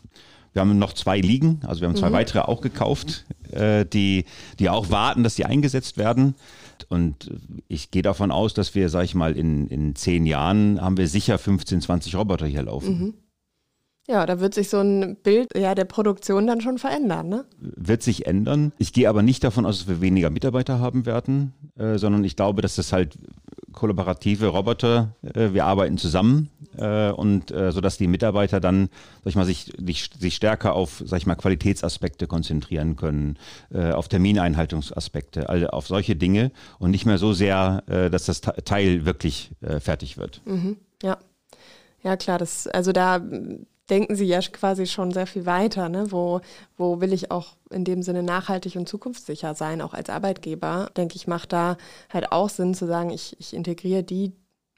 [0.52, 2.14] Wir haben noch zwei liegen, also wir haben zwei mhm.
[2.14, 4.26] weitere auch gekauft, äh, die,
[4.58, 6.34] die auch warten, dass die eingesetzt werden.
[6.88, 7.30] Und
[7.68, 11.08] ich gehe davon aus, dass wir, sag ich mal, in, in zehn Jahren haben wir
[11.08, 12.98] sicher 15, 20 Roboter hier laufen.
[12.98, 13.14] Mhm.
[14.08, 17.44] Ja, da wird sich so ein Bild ja, der Produktion dann schon verändern, ne?
[17.58, 18.72] Wird sich ändern.
[18.78, 22.34] Ich gehe aber nicht davon aus, dass wir weniger Mitarbeiter haben werden, äh, sondern ich
[22.34, 23.16] glaube, dass das halt
[23.72, 28.88] kollaborative Roboter, äh, wir arbeiten zusammen äh, und äh, sodass die Mitarbeiter dann,
[29.24, 33.38] sag ich mal, sich, sich, stärker auf, sag ich mal, Qualitätsaspekte konzentrieren können,
[33.72, 38.40] äh, auf Termineinhaltungsaspekte, also auf solche Dinge und nicht mehr so sehr, äh, dass das
[38.40, 40.40] Teil wirklich äh, fertig wird.
[40.44, 40.76] Mhm.
[41.02, 41.18] Ja.
[42.02, 43.20] Ja, klar, das, also da
[43.90, 45.88] denken Sie ja quasi schon sehr viel weiter.
[45.88, 46.10] Ne?
[46.10, 46.40] Wo,
[46.76, 50.90] wo will ich auch in dem Sinne nachhaltig und zukunftssicher sein, auch als Arbeitgeber?
[50.96, 51.76] Denke ich, macht da
[52.12, 54.32] halt auch Sinn zu sagen, ich, ich integriere die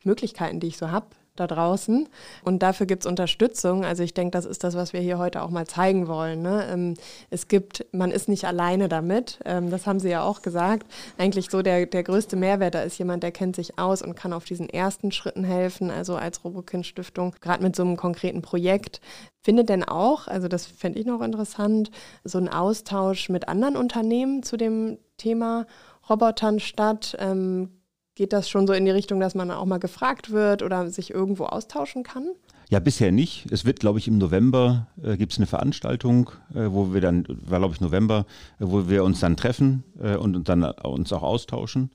[0.05, 1.07] Möglichkeiten, die ich so habe,
[1.37, 2.09] da draußen.
[2.45, 3.85] Und dafür gibt es Unterstützung.
[3.85, 6.43] Also ich denke, das ist das, was wir hier heute auch mal zeigen wollen.
[6.43, 6.67] Ne?
[6.71, 6.95] Ähm,
[7.31, 9.41] es gibt, man ist nicht alleine damit.
[9.45, 10.87] Ähm, das haben Sie ja auch gesagt.
[11.19, 14.33] Eigentlich so der, der größte Mehrwert, da ist jemand, der kennt sich aus und kann
[14.33, 19.01] auf diesen ersten Schritten helfen, also als Robokind Stiftung, gerade mit so einem konkreten Projekt.
[19.43, 21.91] Findet denn auch, also das fände ich noch interessant,
[22.23, 25.67] so ein Austausch mit anderen Unternehmen zu dem Thema
[26.09, 27.17] Robotern statt?
[27.19, 27.71] Ähm,
[28.17, 31.11] Geht das schon so in die Richtung, dass man auch mal gefragt wird oder sich
[31.11, 32.29] irgendwo austauschen kann?
[32.71, 33.47] Ja, bisher nicht.
[33.51, 37.27] Es wird, glaube ich, im November äh, gibt es eine Veranstaltung, äh, wo wir dann,
[37.29, 38.25] war glaube ich November,
[38.61, 41.91] äh, wo wir uns dann treffen äh, und, und dann uns auch austauschen.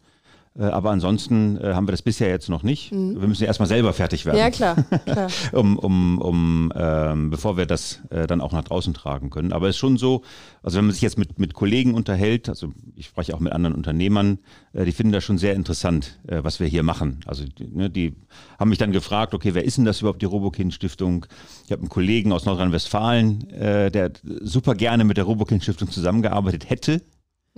[0.57, 2.91] Äh, aber ansonsten äh, haben wir das bisher jetzt noch nicht.
[2.91, 3.19] Mhm.
[3.19, 4.38] Wir müssen ja erstmal selber fertig werden.
[4.38, 4.75] Ja, klar.
[5.05, 5.29] klar.
[5.51, 9.53] um, um, um ähm, bevor wir das äh, dann auch nach draußen tragen können.
[9.53, 10.23] Aber es ist schon so,
[10.63, 13.75] also wenn man sich jetzt mit, mit Kollegen unterhält, also ich spreche auch mit anderen
[13.75, 14.39] Unternehmern,
[14.73, 17.19] äh, die finden das schon sehr interessant, äh, was wir hier machen.
[17.25, 18.15] Also die, ne, die
[18.57, 21.25] haben mich dann gefragt, okay, wer ist denn das überhaupt, die Robokind Stiftung?
[21.65, 26.69] Ich habe einen Kollegen aus Nordrhein-Westfalen, äh, der super gerne mit der Robokind Stiftung zusammengearbeitet
[26.69, 27.01] hätte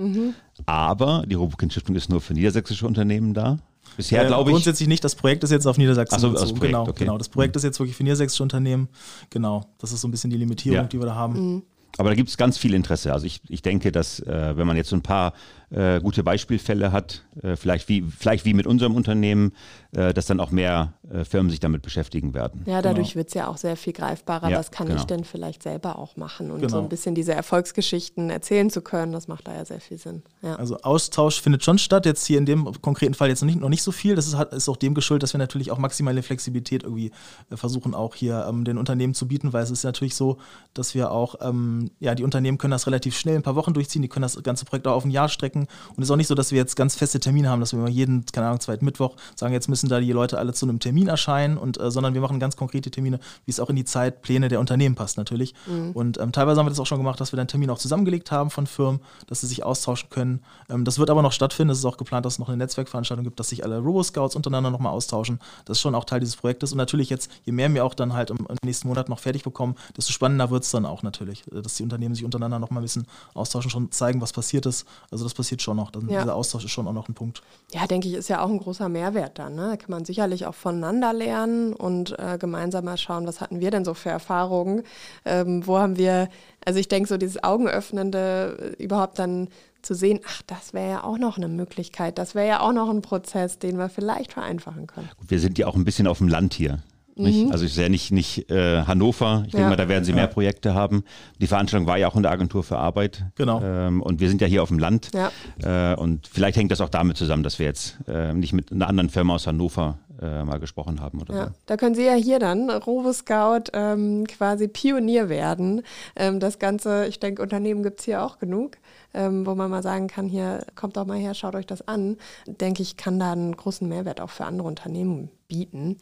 [0.02, 0.34] Mhm.
[0.66, 3.60] Aber die Robokind-Stiftung ist nur für niedersächsische Unternehmen da.
[3.98, 4.54] Bisher äh, glaube ich.
[4.54, 5.04] Grundsätzlich nicht.
[5.04, 6.16] Das Projekt ist jetzt auf Niedersachsen.
[6.16, 6.94] Ach so, das Projekt, genau, okay.
[7.06, 7.18] genau.
[7.18, 8.90] Das Projekt ist jetzt wirklich für niedersächsische Unternehmen.
[9.30, 9.66] Genau.
[9.80, 10.84] Das ist so ein bisschen die Limitierung, ja.
[10.84, 11.54] die wir da haben.
[11.54, 11.64] Mhm.
[11.98, 13.12] Aber da gibt es ganz viel Interesse.
[13.12, 15.34] Also ich, ich denke, dass äh, wenn man jetzt so ein paar
[15.72, 19.54] äh, gute Beispielfälle hat, äh, vielleicht, wie, vielleicht wie mit unserem Unternehmen,
[19.94, 22.64] äh, dass dann auch mehr äh, Firmen sich damit beschäftigen werden.
[22.66, 23.16] Ja, dadurch genau.
[23.16, 24.50] wird es ja auch sehr viel greifbarer.
[24.50, 25.00] Ja, was kann genau.
[25.00, 26.52] ich denn vielleicht selber auch machen?
[26.52, 26.72] Und genau.
[26.72, 30.24] so ein bisschen diese Erfolgsgeschichten erzählen zu können, das macht da ja sehr viel Sinn.
[30.42, 30.56] Ja.
[30.56, 33.70] Also Austausch findet schon statt, jetzt hier in dem konkreten Fall jetzt noch nicht, noch
[33.70, 34.16] nicht so viel.
[34.16, 37.12] Das ist, ist auch dem geschuldet, dass wir natürlich auch maximale Flexibilität irgendwie
[37.50, 40.38] äh, versuchen, auch hier ähm, den Unternehmen zu bieten, weil es ist natürlich so,
[40.74, 44.02] dass wir auch, ähm, ja, die Unternehmen können das relativ schnell ein paar Wochen durchziehen,
[44.02, 45.61] die können das ganze Projekt auch auf ein Jahr strecken.
[45.90, 47.80] Und es ist auch nicht so, dass wir jetzt ganz feste Termine haben, dass wir
[47.80, 50.80] immer jeden, keine Ahnung, zweiten Mittwoch sagen, jetzt müssen da die Leute alle zu einem
[50.80, 53.86] Termin erscheinen, und, äh, sondern wir machen ganz konkrete Termine, wie es auch in die
[53.86, 55.54] Zeitpläne der Unternehmen passt natürlich.
[55.68, 55.92] Mhm.
[55.92, 58.32] Und ähm, teilweise haben wir das auch schon gemacht, dass wir dann Termine auch zusammengelegt
[58.32, 60.44] haben von Firmen, dass sie sich austauschen können.
[60.70, 61.72] Ähm, das wird aber noch stattfinden.
[61.72, 64.72] Es ist auch geplant, dass es noch eine Netzwerkveranstaltung gibt, dass sich alle Robo-Scouts untereinander
[64.72, 65.40] nochmal austauschen.
[65.66, 66.72] Das ist schon auch Teil dieses Projektes.
[66.72, 69.44] Und natürlich jetzt, je mehr wir auch dann halt im, im nächsten Monat noch fertig
[69.44, 72.82] bekommen, desto spannender wird es dann auch natürlich, äh, dass die Unternehmen sich untereinander nochmal
[72.82, 74.86] ein bisschen austauschen, schon zeigen, was passiert ist.
[75.12, 75.92] Also das passiert schon noch.
[75.92, 76.22] Dann, ja.
[76.22, 77.42] Dieser Austausch ist schon auch noch ein Punkt.
[77.72, 79.56] Ja, denke ich, ist ja auch ein großer Mehrwert dann.
[79.56, 79.70] Ne?
[79.72, 83.72] Da kann man sicherlich auch voneinander lernen und äh, gemeinsam mal schauen, was hatten wir
[83.72, 84.84] denn so für Erfahrungen?
[85.26, 86.30] Ähm, wo haben wir,
[86.64, 89.50] also ich denke, so dieses Augenöffnende äh, überhaupt dann
[89.82, 92.90] zu sehen, ach, das wäre ja auch noch eine Möglichkeit, das wäre ja auch noch
[92.90, 95.10] ein Prozess, den wir vielleicht vereinfachen können.
[95.28, 96.84] Wir sind ja auch ein bisschen auf dem Land hier.
[97.16, 97.52] Mhm.
[97.52, 99.44] Also ich sehe nicht, nicht äh, Hannover.
[99.48, 99.60] Ich ja.
[99.60, 101.04] denke mal, da werden sie mehr Projekte haben.
[101.40, 103.26] Die Veranstaltung war ja auch in der Agentur für Arbeit.
[103.36, 103.62] Genau.
[103.62, 105.10] Ähm, und wir sind ja hier auf dem Land.
[105.14, 105.94] Ja.
[105.94, 108.88] Äh, und vielleicht hängt das auch damit zusammen, dass wir jetzt äh, nicht mit einer
[108.88, 111.52] anderen Firma aus Hannover äh, mal gesprochen haben oder ja, so.
[111.66, 115.82] Da können Sie ja hier dann, Robo Scout, ähm, quasi Pionier werden.
[116.16, 118.78] Ähm, das ganze, ich denke, Unternehmen gibt es hier auch genug,
[119.14, 122.18] ähm, wo man mal sagen kann, hier kommt doch mal her, schaut euch das an.
[122.46, 125.98] Denke ich, kann da einen großen Mehrwert auch für andere Unternehmen bieten.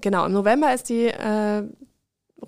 [0.00, 1.64] Genau, im November ist die äh,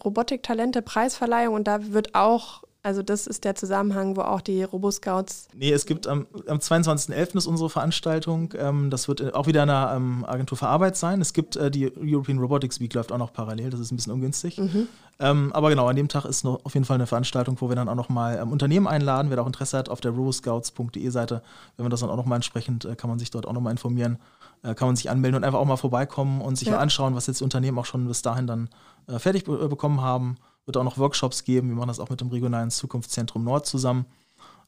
[0.05, 5.49] Robotik-Talente-Preisverleihung und da wird auch also das ist der Zusammenhang, wo auch die Roboscouts.
[5.57, 7.37] Nee, es gibt am, am 22.11.
[7.37, 8.55] ist unsere Veranstaltung.
[8.57, 11.21] Ähm, das wird auch wieder in der ähm, Agentur für Arbeit sein.
[11.21, 13.71] Es gibt äh, die European Robotics Week läuft auch noch parallel.
[13.71, 14.59] Das ist ein bisschen ungünstig.
[14.59, 14.87] Mhm.
[15.19, 17.75] Ähm, aber genau, an dem Tag ist noch auf jeden Fall eine Veranstaltung, wo wir
[17.75, 19.31] dann auch nochmal ähm, Unternehmen einladen.
[19.31, 21.43] Wer da auch Interesse hat, auf der roboscouts.de Seite,
[21.77, 24.15] wenn wir das dann auch nochmal entsprechend, äh, kann man sich dort auch nochmal informieren,
[24.15, 24.19] äh,
[24.63, 26.75] kann man sich anmelden und einfach auch mal vorbeikommen und sich ja.
[26.75, 28.69] mal anschauen, was jetzt Unternehmen auch schon bis dahin dann
[29.07, 31.69] äh, fertig be äh, bekommen haben wird auch noch Workshops geben.
[31.69, 34.05] Wir machen das auch mit dem regionalen Zukunftszentrum Nord zusammen.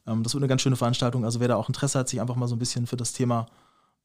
[0.07, 1.24] Ähm, das wird eine ganz schöne Veranstaltung.
[1.24, 3.46] Also wer da auch Interesse hat, sich einfach mal so ein bisschen für das Thema,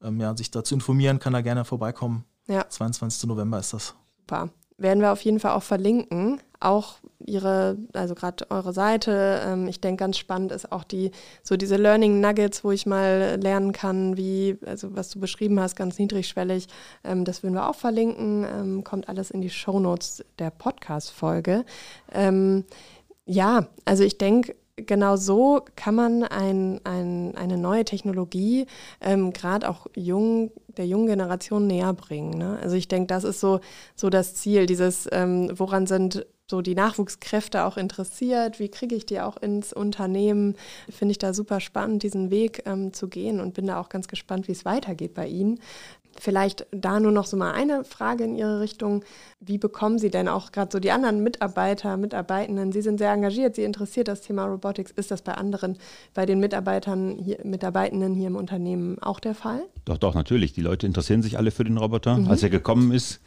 [0.02, 2.24] ähm, ja, sich da zu informieren, kann da gerne vorbeikommen.
[2.46, 2.68] Ja.
[2.68, 3.28] 22.
[3.28, 3.94] November ist das.
[4.18, 4.50] Super.
[4.76, 6.40] Werden wir auf jeden Fall auch verlinken.
[6.64, 6.94] Auch
[7.26, 9.42] ihre, also gerade eure Seite.
[9.44, 11.10] Ähm, ich denke, ganz spannend ist auch die,
[11.42, 15.76] so diese Learning Nuggets, wo ich mal lernen kann, wie, also was du beschrieben hast,
[15.76, 16.66] ganz niedrigschwellig.
[17.02, 18.44] Ähm, das würden wir auch verlinken.
[18.44, 21.64] Ähm, kommt alles in die Show Notes der Podcast-Folge.
[22.12, 22.64] Ähm,
[23.26, 28.66] ja, also ich denke, genau so kann man ein, ein, eine neue Technologie
[29.00, 32.36] ähm, gerade auch jung, der jungen Generation näher bringen.
[32.36, 32.58] Ne?
[32.60, 33.60] Also ich denke, das ist so,
[33.94, 39.06] so das Ziel, dieses, ähm, woran sind so die Nachwuchskräfte auch interessiert, wie kriege ich
[39.06, 40.56] die auch ins Unternehmen,
[40.90, 44.08] finde ich da super spannend, diesen Weg ähm, zu gehen und bin da auch ganz
[44.08, 45.60] gespannt, wie es weitergeht bei Ihnen.
[46.20, 49.04] Vielleicht da nur noch so mal eine Frage in Ihre Richtung.
[49.40, 52.72] Wie bekommen Sie denn auch gerade so die anderen Mitarbeiter, Mitarbeitenden?
[52.72, 54.90] Sie sind sehr engagiert, Sie interessiert das Thema Robotics.
[54.90, 55.76] Ist das bei anderen,
[56.14, 59.62] bei den Mitarbeitern, hier, Mitarbeitenden hier im Unternehmen auch der Fall?
[59.84, 60.52] Doch, doch, natürlich.
[60.52, 62.16] Die Leute interessieren sich alle für den Roboter.
[62.16, 62.28] Mhm.
[62.28, 63.20] Als er gekommen ist,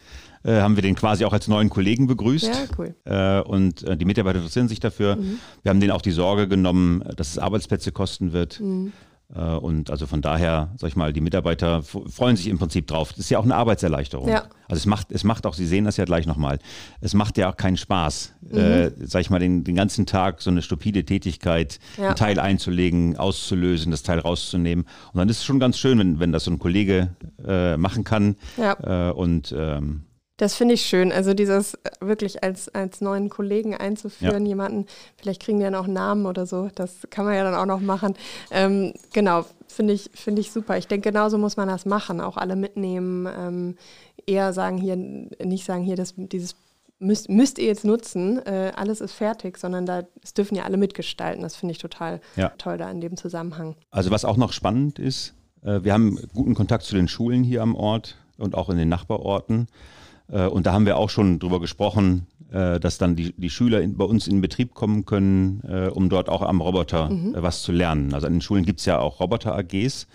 [0.44, 2.48] äh, haben wir den quasi auch als neuen Kollegen begrüßt.
[2.48, 2.96] Ja, cool.
[3.06, 5.16] Äh, und äh, die Mitarbeiter interessieren sich dafür.
[5.16, 5.40] Mhm.
[5.64, 8.60] Wir haben denen auch die Sorge genommen, dass es Arbeitsplätze kosten wird.
[8.60, 8.94] Mhm.
[9.34, 13.10] Äh, und also von daher, sag ich mal, die Mitarbeiter freuen sich im Prinzip drauf.
[13.10, 14.30] Das ist ja auch eine Arbeitserleichterung.
[14.30, 14.44] Ja.
[14.70, 16.60] Also es macht, es macht auch, Sie sehen das ja gleich nochmal,
[17.00, 18.58] es macht ja auch keinen Spaß, mhm.
[18.58, 22.10] äh, sag ich mal, den, den ganzen Tag so eine stupide Tätigkeit, ja.
[22.10, 24.86] ein Teil einzulegen, auszulösen, das Teil rauszunehmen.
[25.14, 28.04] Und dann ist es schon ganz schön, wenn, wenn das so ein Kollege äh, machen
[28.04, 28.36] kann.
[28.58, 29.10] Ja.
[29.10, 30.04] Äh, und ähm,
[30.38, 31.12] das finde ich schön.
[31.12, 34.50] Also dieses äh, wirklich als, als neuen Kollegen einzuführen, ja.
[34.50, 34.86] jemanden,
[35.18, 37.82] vielleicht kriegen die ja noch Namen oder so, das kann man ja dann auch noch
[37.82, 38.16] machen.
[38.52, 40.78] Ähm, genau, finde ich, find ich super.
[40.78, 43.28] Ich denke, genauso muss man das machen, auch alle mitnehmen.
[43.28, 43.76] Ähm,
[44.26, 46.56] eher sagen hier, nicht sagen hier, das, dieses
[47.00, 50.78] müsst, müsst ihr jetzt nutzen, äh, alles ist fertig, sondern da es dürfen ja alle
[50.78, 51.42] mitgestalten.
[51.42, 52.50] Das finde ich total ja.
[52.58, 53.76] toll da in dem Zusammenhang.
[53.92, 57.62] Also was auch noch spannend ist, äh, wir haben guten Kontakt zu den Schulen hier
[57.62, 59.68] am Ort und auch in den Nachbarorten.
[60.30, 63.82] Äh, und da haben wir auch schon drüber gesprochen, äh, dass dann die, die Schüler
[63.82, 67.36] in, bei uns in Betrieb kommen können, äh, um dort auch am Roboter mhm.
[67.38, 68.14] was zu lernen.
[68.14, 70.08] Also an den Schulen gibt es ja auch Roboter-AGs,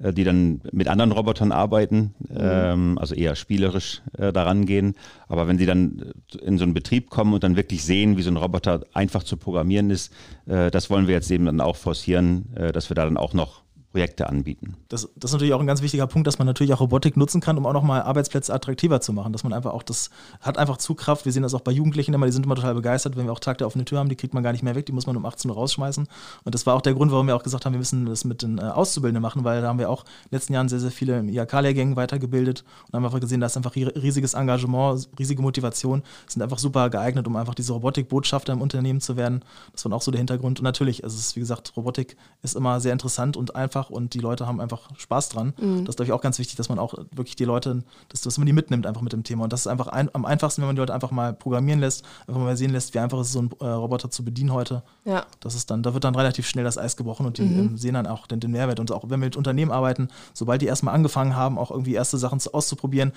[0.00, 2.36] die dann mit anderen Robotern arbeiten, mhm.
[2.36, 4.96] ähm, also eher spielerisch daran gehen.
[5.28, 8.30] Aber wenn sie dann in so einen Betrieb kommen und dann wirklich sehen, wie so
[8.30, 10.12] ein Roboter einfach zu programmieren ist,
[10.46, 13.63] das wollen wir jetzt eben dann auch forcieren, dass wir da dann auch noch
[13.94, 14.74] Projekte anbieten.
[14.88, 17.40] Das, das, ist natürlich auch ein ganz wichtiger Punkt, dass man natürlich auch Robotik nutzen
[17.40, 19.32] kann, um auch nochmal Arbeitsplätze attraktiver zu machen.
[19.32, 21.26] Dass man einfach auch das hat einfach Zugkraft.
[21.26, 23.38] Wir sehen das auch bei Jugendlichen immer, die sind immer total begeistert, wenn wir auch
[23.38, 25.16] Tag der offenen Tür haben, die kriegt man gar nicht mehr weg, die muss man
[25.16, 26.08] um 18 Uhr rausschmeißen.
[26.42, 28.42] Und das war auch der Grund, warum wir auch gesagt haben, wir müssen das mit
[28.42, 30.90] den äh, Auszubildenden machen, weil da haben wir auch in den letzten Jahren sehr, sehr
[30.90, 36.42] viele IHK-Lehrgängen weitergebildet und haben einfach gesehen, da ist einfach riesiges Engagement, riesige Motivation, sind
[36.42, 39.44] einfach super geeignet, um einfach diese Robotikbotschafter im Unternehmen zu werden.
[39.70, 40.58] Das war auch so der Hintergrund.
[40.58, 43.90] Und natürlich, also es ist, wie gesagt, Robotik ist immer sehr interessant und einfach einfach
[43.90, 45.54] und die Leute haben einfach Spaß dran.
[45.60, 45.84] Mhm.
[45.84, 48.38] Das ist, glaube ich, auch ganz wichtig, dass man auch wirklich die Leute, dass, dass
[48.38, 49.44] man die mitnimmt einfach mit dem Thema.
[49.44, 52.04] Und das ist einfach ein, am einfachsten, wenn man die Leute einfach mal programmieren lässt,
[52.26, 54.82] einfach mal sehen lässt, wie einfach ist so ein äh, Roboter zu bedienen heute.
[55.04, 55.26] Ja.
[55.40, 57.58] Das ist dann, da wird dann relativ schnell das Eis gebrochen und die mhm.
[57.58, 58.80] ähm, sehen dann auch den, den, Mehrwert.
[58.80, 62.18] Und auch wenn wir mit Unternehmen arbeiten, sobald die erstmal angefangen haben, auch irgendwie erste
[62.18, 63.12] Sachen zu, auszuprobieren,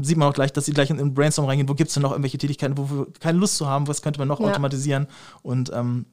[0.00, 2.02] sieht man auch gleich, dass sie gleich in den Brainstorm reingehen, wo gibt es denn
[2.02, 4.46] noch irgendwelche Tätigkeiten, wo wir keine Lust zu haben, was könnte man noch ja.
[4.46, 5.06] automatisieren.
[5.42, 6.06] Und ähm,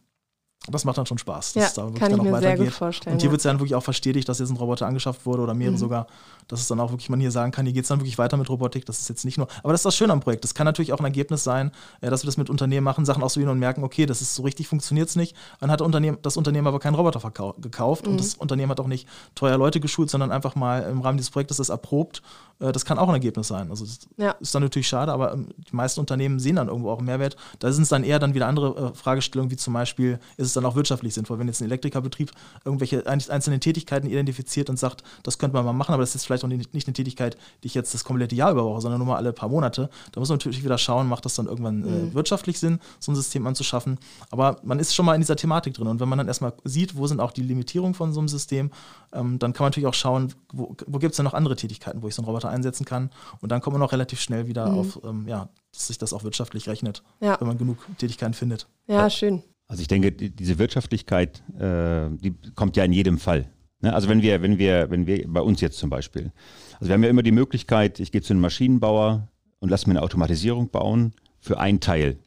[0.68, 2.58] das macht dann schon Spaß, dass ja, es da wirklich kann dann auch weitergeht.
[2.58, 3.32] Sehr gut vorstellen, und hier ja.
[3.32, 5.80] wird es dann wirklich auch verstetigt, dass jetzt ein Roboter angeschafft wurde oder mehrere mhm.
[5.80, 6.08] sogar,
[6.48, 8.38] dass es dann auch wirklich man hier sagen kann, hier geht es dann wirklich weiter
[8.38, 8.86] mit Robotik.
[8.86, 10.44] Das ist jetzt nicht nur, aber das ist das Schöne am Projekt.
[10.44, 11.72] Das kann natürlich auch ein Ergebnis sein,
[12.02, 14.44] äh, dass wir das mit Unternehmen machen, Sachen ausprobieren und merken, okay, das ist so
[14.44, 15.36] richtig, funktioniert es nicht.
[15.60, 17.20] Dann hat Unternehmen, das Unternehmen aber keinen Roboter
[17.60, 18.12] gekauft mhm.
[18.12, 21.32] und das Unternehmen hat auch nicht teuer Leute geschult, sondern einfach mal im Rahmen dieses
[21.32, 22.22] Projektes das erprobt.
[22.60, 23.70] Äh, das kann auch ein Ergebnis sein.
[23.72, 24.32] Also das ja.
[24.40, 27.36] ist dann natürlich schade, aber ähm, die meisten Unternehmen sehen dann irgendwo auch einen Mehrwert.
[27.60, 30.56] Da sind es dann eher dann wieder andere äh, Fragestellungen, wie zum Beispiel, ist es
[30.56, 31.40] dann auch wirtschaftlich sinnvoll?
[31.42, 32.32] wenn jetzt ein Elektrikerbetrieb
[32.64, 36.44] irgendwelche einzelnen Tätigkeiten identifiziert und sagt, das könnte man mal machen, aber das ist vielleicht
[36.44, 39.18] auch nicht eine Tätigkeit, die ich jetzt das komplette Jahr über brauche, sondern nur mal
[39.18, 39.90] alle paar Monate.
[40.12, 42.14] Da muss man natürlich wieder schauen, macht das dann irgendwann äh, mhm.
[42.14, 43.98] wirtschaftlich Sinn, so ein System anzuschaffen.
[44.30, 46.96] Aber man ist schon mal in dieser Thematik drin und wenn man dann erstmal sieht,
[46.96, 48.72] wo sind auch die Limitierungen von so einem System,
[49.14, 52.02] ähm, dann kann man natürlich auch schauen, wo, wo gibt es denn noch andere Tätigkeiten,
[52.02, 53.10] wo ich so einen Roboter einsetzen kann
[53.42, 54.78] und dann kommt man auch relativ schnell wieder mhm.
[54.78, 57.40] auf, ähm, ja, dass sich das auch wirtschaftlich rechnet, ja.
[57.40, 58.68] wenn man genug Tätigkeiten findet.
[58.88, 59.44] Ja, schön.
[59.72, 63.46] Also ich denke, diese Wirtschaftlichkeit, äh, die kommt ja in jedem Fall.
[63.80, 63.94] Ne?
[63.94, 66.34] Also wenn wir, wenn wir, wenn wir bei uns jetzt zum Beispiel,
[66.74, 69.30] also wir haben ja immer die Möglichkeit, ich gehe zu einem Maschinenbauer
[69.60, 72.18] und lasse mir eine Automatisierung bauen für ein Teil.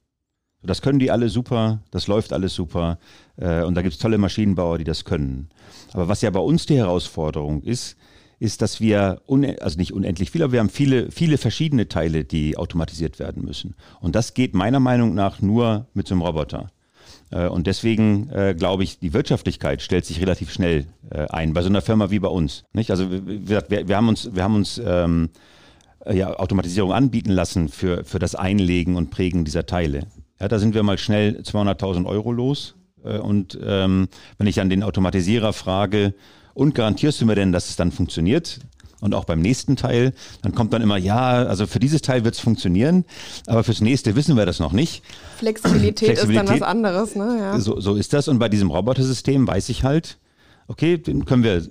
[0.63, 2.99] Das können die alle super, das läuft alles super
[3.37, 5.51] äh, und da gibt es tolle Maschinenbauer, die das können.
[5.93, 7.99] Aber was ja bei uns die Herausforderung ist,
[8.39, 9.21] ist, dass wir,
[9.61, 13.75] also nicht unendlich viel, aber wir haben viele, viele verschiedene Teile, die automatisiert werden müssen.
[14.01, 16.71] Und das geht meiner Meinung nach nur mit so einem Roboter.
[17.35, 21.63] Äh, und deswegen äh, glaube ich, die Wirtschaftlichkeit stellt sich relativ schnell äh, ein bei
[21.63, 22.65] so einer Firma wie bei uns.
[22.73, 22.91] Nicht?
[22.91, 25.31] Also wir, wir haben uns, wir haben uns ähm,
[26.05, 30.07] äh, ja, Automatisierung anbieten lassen für, für das Einlegen und Prägen dieser Teile.
[30.41, 32.77] Ja, da sind wir mal schnell 200.000 Euro los.
[33.05, 36.15] Äh, und ähm, wenn ich an den Automatisierer frage,
[36.55, 38.61] und garantierst du mir denn, dass es dann funktioniert?
[39.05, 42.37] Und auch beim nächsten Teil, dann kommt dann immer, ja, also für dieses Teil wird
[42.37, 43.05] es funktionieren,
[43.47, 45.03] aber fürs nächste wissen wir das noch nicht.
[45.37, 47.37] Flexibilität, Flexibilität ist dann was anderes, ne?
[47.39, 47.61] Ja.
[47.61, 48.29] So, so ist das.
[48.29, 50.17] Und bei diesem Robotersystem weiß ich halt,
[50.69, 51.69] okay, den können wir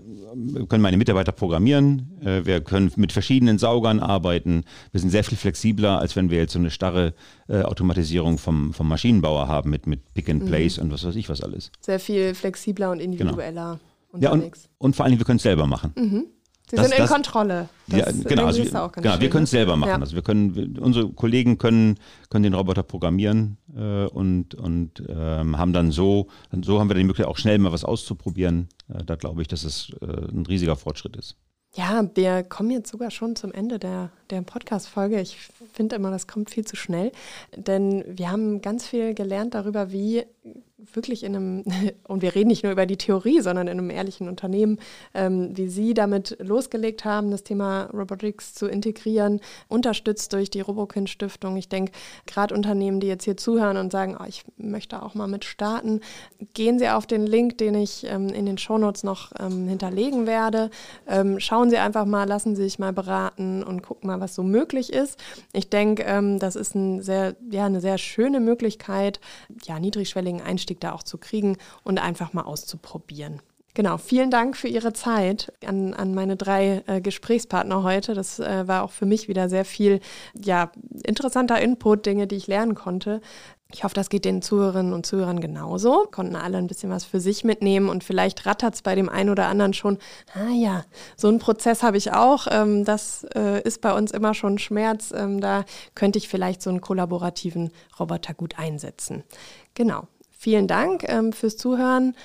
[0.69, 4.63] können meine Mitarbeiter programmieren, äh, wir können mit verschiedenen Saugern arbeiten.
[4.91, 7.13] Wir sind sehr viel flexibler, als wenn wir jetzt so eine starre
[7.47, 10.47] äh, Automatisierung vom, vom Maschinenbauer haben mit, mit Pick and mhm.
[10.47, 10.83] Place mhm.
[10.83, 11.71] und was weiß ich was alles.
[11.81, 13.79] Sehr viel flexibler und individueller
[14.11, 14.33] genau.
[14.33, 14.63] unterwegs.
[14.63, 15.93] Ja, und, und vor allem, wir können es selber machen.
[15.95, 16.25] Mhm.
[16.73, 17.69] Sie das, sind in das, Kontrolle.
[17.85, 19.89] Das ja, genau, also wir, genau wir können es selber machen.
[19.89, 19.99] Ja.
[19.99, 21.99] Also wir können, unsere Kollegen können,
[22.31, 26.29] können den Roboter programmieren äh, und, und ähm, haben dann so,
[26.63, 28.69] so haben wir die Möglichkeit auch schnell mal was auszuprobieren.
[28.91, 31.35] Äh, da glaube ich, dass es äh, ein riesiger Fortschritt ist.
[31.75, 35.21] Ja, wir kommen jetzt sogar schon zum Ende der, der Podcast-Folge.
[35.21, 35.37] Ich
[35.73, 37.11] finde immer, das kommt viel zu schnell,
[37.55, 40.23] denn wir haben ganz viel gelernt darüber, wie
[40.93, 41.63] wirklich in einem,
[42.07, 44.79] und wir reden nicht nur über die Theorie, sondern in einem ehrlichen Unternehmen,
[45.13, 51.07] ähm, wie Sie damit losgelegt haben, das Thema Robotics zu integrieren, unterstützt durch die Robokin
[51.07, 51.57] Stiftung.
[51.57, 51.91] Ich denke,
[52.25, 56.01] gerade Unternehmen, die jetzt hier zuhören und sagen, oh, ich möchte auch mal mit starten,
[56.53, 60.69] gehen Sie auf den Link, den ich ähm, in den Shownotes noch ähm, hinterlegen werde.
[61.07, 64.43] Ähm, schauen Sie einfach mal, lassen Sie sich mal beraten und gucken mal, was so
[64.43, 65.19] möglich ist.
[65.53, 69.19] Ich denke, ähm, das ist ein sehr, ja, eine sehr schöne Möglichkeit,
[69.65, 73.41] ja, niedrigschwelligen Einstieg Einstieg da auch zu kriegen und einfach mal auszuprobieren.
[73.75, 78.13] Genau, vielen Dank für Ihre Zeit an, an meine drei äh, Gesprächspartner heute.
[78.13, 79.99] Das äh, war auch für mich wieder sehr viel
[80.39, 80.71] ja,
[81.03, 83.19] interessanter Input, Dinge, die ich lernen konnte.
[83.73, 86.05] Ich hoffe, das geht den Zuhörerinnen und Zuhörern genauso.
[86.11, 89.31] Konnten alle ein bisschen was für sich mitnehmen und vielleicht rattert es bei dem einen
[89.31, 89.97] oder anderen schon,
[90.35, 90.85] ah ja,
[91.17, 92.45] so einen Prozess habe ich auch.
[92.51, 95.11] Ähm, das äh, ist bei uns immer schon Schmerz.
[95.15, 99.23] Ähm, da könnte ich vielleicht so einen kollaborativen Roboter gut einsetzen.
[99.73, 100.07] Genau.
[100.43, 102.17] Vielen Dank ähm, fürs Zuhören.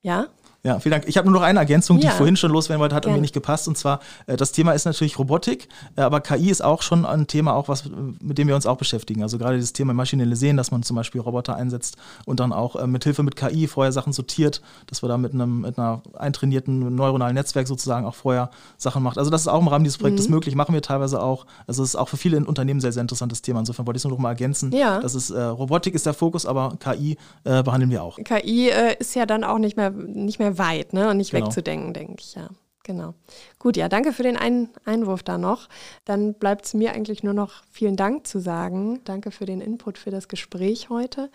[0.00, 0.28] Ja.
[0.66, 1.04] Ja, vielen Dank.
[1.06, 2.10] Ich habe nur noch eine Ergänzung, die ja.
[2.10, 3.14] ich vorhin schon loswerden wollte, hat Gerne.
[3.14, 3.68] irgendwie nicht gepasst.
[3.68, 7.28] Und zwar, äh, das Thema ist natürlich Robotik, äh, aber KI ist auch schon ein
[7.28, 7.84] Thema, auch was,
[8.20, 9.22] mit dem wir uns auch beschäftigen.
[9.22, 12.74] Also gerade dieses Thema maschinelle Sehen, dass man zum Beispiel Roboter einsetzt und dann auch
[12.74, 16.02] äh, mit Hilfe mit KI vorher Sachen sortiert, dass wir da mit einem mit einer
[16.18, 19.18] eintrainierten neuronalen Netzwerk sozusagen auch vorher Sachen macht.
[19.18, 20.34] Also das ist auch im Rahmen dieses Projektes mhm.
[20.34, 21.46] möglich, machen wir teilweise auch.
[21.68, 23.60] Also es ist auch für viele Unternehmen sehr, sehr interessantes Thema.
[23.60, 24.72] Insofern wollte ich es nur noch mal ergänzen.
[24.72, 24.98] Ja.
[25.00, 28.18] Das ist, äh, Robotik ist der Fokus, aber KI äh, behandeln wir auch.
[28.18, 31.10] KI äh, ist ja dann auch nicht mehr, nicht mehr weit ne?
[31.10, 31.46] und nicht genau.
[31.46, 32.48] wegzudenken, denke ich, ja.
[32.86, 33.14] Genau.
[33.58, 35.68] Gut, ja, danke für den Ein Einwurf da noch.
[36.04, 39.00] Dann bleibt es mir eigentlich nur noch vielen Dank zu sagen.
[39.02, 41.28] Danke für den Input, für das Gespräch heute.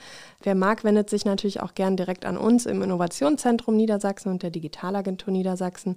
[0.43, 4.49] Wer mag, wendet sich natürlich auch gern direkt an uns im Innovationszentrum Niedersachsen und der
[4.49, 5.95] Digitalagentur Niedersachsen.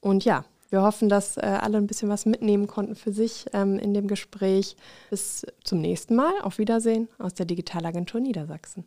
[0.00, 3.78] Und ja, wir hoffen, dass äh, alle ein bisschen was mitnehmen konnten für sich ähm,
[3.78, 4.76] in dem Gespräch.
[5.08, 6.32] Bis zum nächsten Mal.
[6.42, 8.84] Auf Wiedersehen aus der Digitalagentur Niedersachsen.